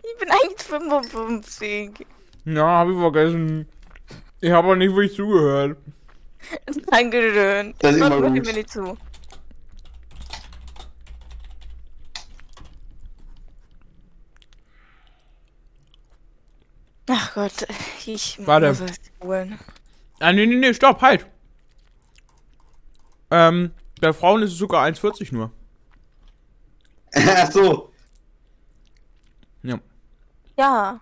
[0.03, 2.05] Ich bin 1,55.
[2.45, 3.67] Ja, hab ich vergessen.
[4.41, 5.79] Ich habe auch nicht wirklich zugehört.
[6.91, 7.73] Dankeschön.
[7.79, 8.45] Das ist immer gut.
[8.45, 8.95] mir nicht zu.
[17.09, 17.67] Ach Gott,
[18.05, 18.67] ich Warte.
[18.67, 19.59] muss es holen.
[20.19, 21.25] Ah, nee, nee, nee, stopp, halt.
[23.31, 23.71] Ähm,
[24.05, 25.51] bei Frauen ist es sogar 1,40 nur.
[27.15, 27.91] Ach so.
[29.63, 29.79] Ja,
[30.57, 31.01] Ja.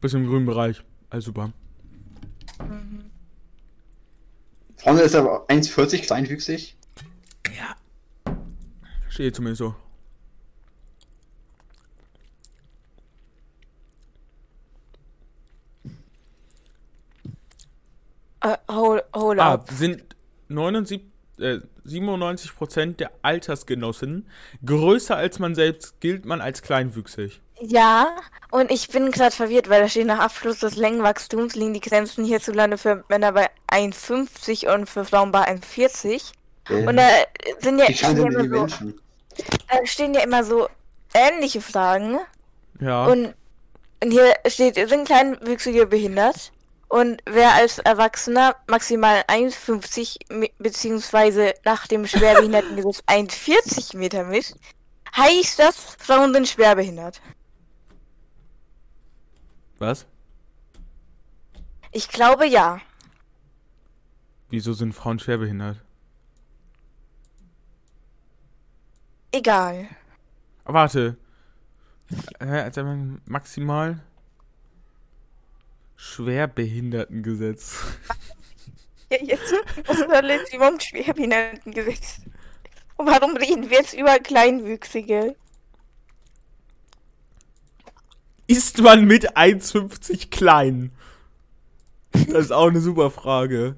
[0.00, 0.82] bis im grünen Bereich.
[1.10, 1.52] Also super.
[4.76, 6.76] Frauen ist aber 1,40 kleinwüchsig.
[7.56, 7.76] Ja.
[9.08, 9.74] Steht zumindest so.
[18.40, 19.70] Äh, hol, hol Ah, ab.
[19.70, 20.02] sind
[20.48, 21.06] 79,
[21.38, 24.28] äh, 97% der Altersgenossen
[24.64, 27.40] größer als man selbst, gilt man als kleinwüchsig.
[27.60, 28.16] Ja,
[28.50, 32.24] und ich bin gerade verwirrt, weil da steht nach Abschluss des Längenwachstums liegen die Grenzen
[32.24, 36.32] hierzulande für Männer bei 1,50 und für Frauen bei 1,40.
[36.86, 37.08] Und da
[37.60, 39.00] sind ja, stehen ja immer so, Menschen?
[39.68, 40.68] da stehen ja immer so
[41.12, 42.18] ähnliche Fragen.
[42.80, 43.06] Ja.
[43.06, 43.34] Und,
[44.02, 46.52] und hier steht, sind Kleinwüchsige behindert?
[46.94, 54.56] Und wer als Erwachsener maximal 1,50 mi- beziehungsweise nach dem Schwerbehindertengesetz 1,40 Meter misst,
[55.16, 57.20] heißt das, Frauen sind schwerbehindert.
[59.80, 60.06] Was?
[61.90, 62.80] Ich glaube ja.
[64.50, 65.82] Wieso sind Frauen schwerbehindert?
[69.32, 69.88] Egal.
[70.62, 71.16] Warte.
[72.38, 72.84] Hä, also
[73.26, 74.00] maximal
[75.96, 77.76] Schwerbehindertengesetz.
[79.10, 79.52] Ja, jetzt
[79.86, 82.22] was soll jetzt überhaupt Schwerbehindertengesetz?
[82.96, 85.36] Und warum reden wir jetzt über Kleinwüchsige?
[88.46, 90.90] Ist man mit 1,50 klein?
[92.12, 93.76] Das ist auch eine super Frage.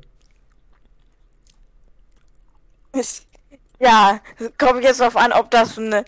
[3.79, 4.21] Ja,
[4.59, 6.05] kommt jetzt darauf an, ob das ein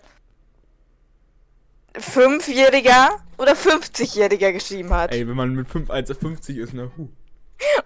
[1.97, 5.13] Fünfjähriger oder 50-Jähriger geschrieben hat.
[5.13, 6.91] Ey, wenn man mit 5 1,50 ist, ne?
[6.97, 7.09] Huh.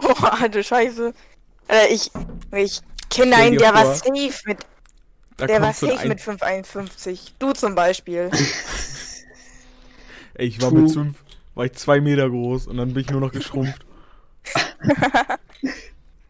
[0.00, 1.14] Oh, du Scheiße.
[1.68, 2.10] Äh, ich,
[2.54, 4.58] ich kenne einen, der war vor, safe mit,
[5.36, 7.32] Da der war ein safe mit 5,51.
[7.38, 8.30] Du zum Beispiel.
[10.34, 10.82] Ey, ich war True.
[10.82, 11.16] mit 5,
[11.54, 13.86] war ich 2 Meter groß und dann bin ich nur noch geschrumpft.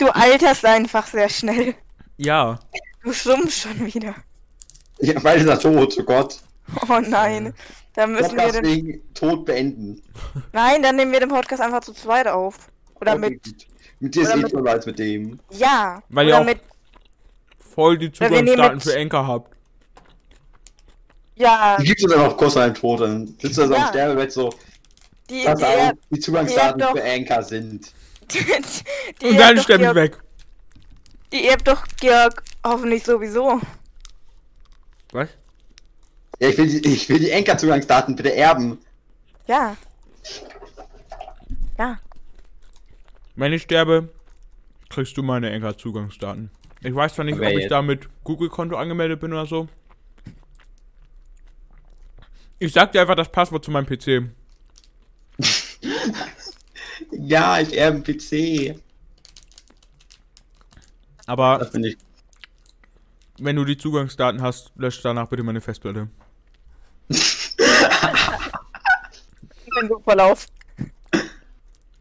[0.03, 1.77] Du alterst einfach sehr schnell.
[2.17, 2.59] Ja.
[3.05, 4.17] Du schrumpfst schon wieder.
[4.99, 6.41] Ja, beide sind tot, oh Gott.
[6.89, 7.55] Oh nein.
[7.95, 10.03] Dann müssen wir Podcast den, wegen Tod beenden.
[10.53, 12.71] Nein, dann nehmen wir den Podcast einfach zu zweit auf.
[13.01, 13.45] Oder Okay, mit.
[13.45, 13.67] gut.
[14.01, 15.39] Mit dir ist oder eh mit- toller als mit dem.
[15.51, 16.03] Ja.
[16.09, 16.61] Weil oder ihr auch- mit.
[17.75, 19.57] Voll die wir Zugangsdaten mit- für Anchor habt.
[21.37, 21.77] Ja.
[21.81, 23.83] Die gibst du dann auch kurz an deinem Tod, dann sitzt du da so Ja.
[23.83, 24.51] am Sterbebett so,
[25.31, 27.93] Die, die, auch die Zugangsdaten die für Anchor sind.
[28.33, 28.45] die,
[29.21, 30.19] die Und dann sterbe ich weg.
[31.33, 33.61] Die erbt doch Georg hoffentlich sowieso.
[35.13, 35.29] Was?
[36.43, 38.79] Ja, ich will die, ich will die Anchor-Zugangsdaten bitte erben.
[39.47, 39.77] Ja.
[41.79, 42.01] Ja.
[43.37, 44.09] Wenn ich sterbe,
[44.91, 46.51] kriegst du meine Enker-Zugangsdaten.
[46.81, 49.69] Ich weiß zwar nicht, Aber ob ich jetzt- da mit Google-Konto angemeldet bin oder so.
[52.59, 54.29] Ich sag dir einfach das Passwort zu meinem PC.
[57.11, 58.81] Ja, ich erbe einen PC.
[61.27, 61.99] Aber Das finde ich.
[63.39, 66.09] wenn du die Zugangsdaten hast, lösch danach bitte meine Festplatte.
[67.09, 67.19] Wenn
[69.69, 69.72] du
[70.05, 70.47] Verlauf.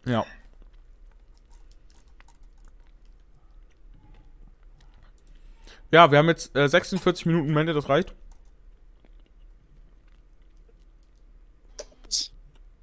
[0.05, 0.25] Ja.
[5.91, 8.13] Ja, wir haben jetzt äh, 46 Minuten Mente, das reicht.
[12.09, 12.32] Ich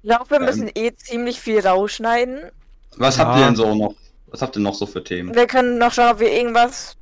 [0.03, 0.45] glaube, wir Ähm.
[0.45, 2.51] müssen eh ziemlich viel rausschneiden.
[2.97, 3.25] Was Ja.
[3.25, 3.95] habt ihr denn so noch?
[4.27, 5.33] Was habt ihr noch so für Themen?
[5.33, 6.95] Wir können noch schauen, ob wir irgendwas.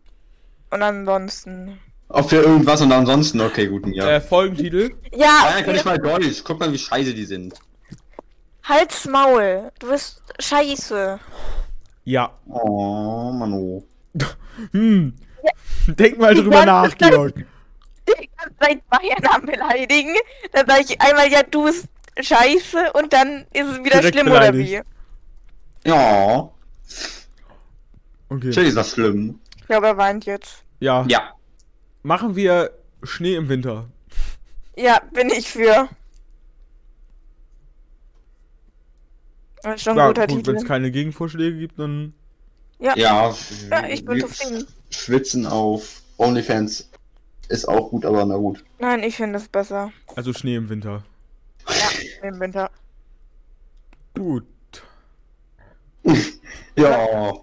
[0.70, 1.78] Und ansonsten.
[2.10, 4.10] Ob wir irgendwas und ansonsten, okay, guten ja.
[4.10, 4.92] Äh, Folgentitel.
[5.12, 6.42] Ja, Ja, kann ich mal Deutsch.
[6.44, 7.54] Guck mal, wie scheiße die sind.
[8.68, 9.72] Halt's Maul.
[9.80, 11.20] Du bist scheiße.
[12.06, 12.32] Ja.
[12.48, 13.84] Oh, Manu.
[14.72, 15.14] Hm.
[15.88, 17.36] Denk mal drüber nach, Georg.
[17.36, 20.16] Die ganze Zeit Bayern am beleidigen.
[20.52, 21.86] Dann sage ich einmal, ja, du bist
[22.20, 24.84] scheiße und dann ist es wieder Direkt schlimm oder beleidigt.
[25.84, 25.90] wie?
[25.90, 26.50] Ja,
[28.30, 28.48] Okay.
[28.48, 29.40] natürlich ist das schlimm.
[29.58, 30.64] Ich glaube, er weint jetzt.
[30.80, 31.06] Ja.
[31.08, 31.32] Ja.
[32.04, 32.72] Machen wir
[33.04, 33.86] Schnee im Winter.
[34.76, 35.88] Ja, bin ich für.
[39.64, 42.14] Das ist schon ein Ja, guter gut, wenn es keine Gegenvorschläge gibt, dann.
[42.80, 42.96] Ja.
[42.96, 43.36] Ja,
[43.72, 44.68] Ja, ich bin zufrieden.
[44.92, 46.90] Schwitzen auf OnlyFans
[47.50, 48.64] ist auch gut, aber na gut.
[48.80, 49.92] Nein, ich finde es besser.
[50.16, 51.04] Also Schnee im Winter.
[51.68, 52.70] Ja, im Winter.
[54.16, 54.46] Gut.
[56.78, 57.34] Ja.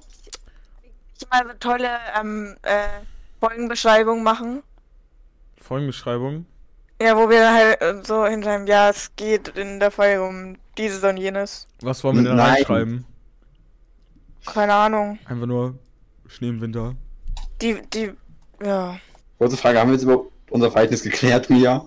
[1.18, 1.88] Ich mal so tolle
[2.18, 2.86] ähm, äh,
[3.40, 4.62] Folgenbeschreibung machen.
[5.60, 6.46] Folgenbeschreibung.
[7.04, 10.56] Ja, wo wir dann halt äh, so hinschreiben, ja, es geht in der Folge um
[10.78, 11.68] dieses und jenes.
[11.82, 12.54] Was wollen wir denn Nein.
[12.54, 13.04] reinschreiben?
[14.46, 15.18] Keine Ahnung.
[15.26, 15.78] Einfach nur
[16.28, 16.94] Schnee im Winter.
[17.60, 18.14] Die, die,
[18.64, 18.96] ja.
[19.36, 21.84] Kurze Frage, haben wir jetzt über unser Verhältnis geklärt, Mia?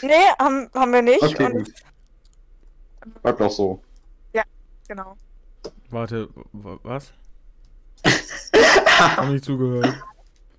[0.00, 1.22] Nee, haben, haben wir nicht.
[1.22, 1.72] Okay, und gut.
[3.20, 3.82] Bleibt doch so.
[4.88, 5.18] genau.
[5.90, 7.12] Warte, wa- was?
[8.86, 9.94] Hab nicht zugehört.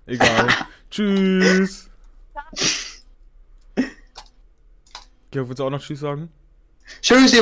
[0.06, 0.46] Egal.
[0.88, 1.90] Tschüss.
[5.30, 6.30] Georg, willst du auch noch Tschüss sagen?
[7.02, 7.36] Tschüss, ihr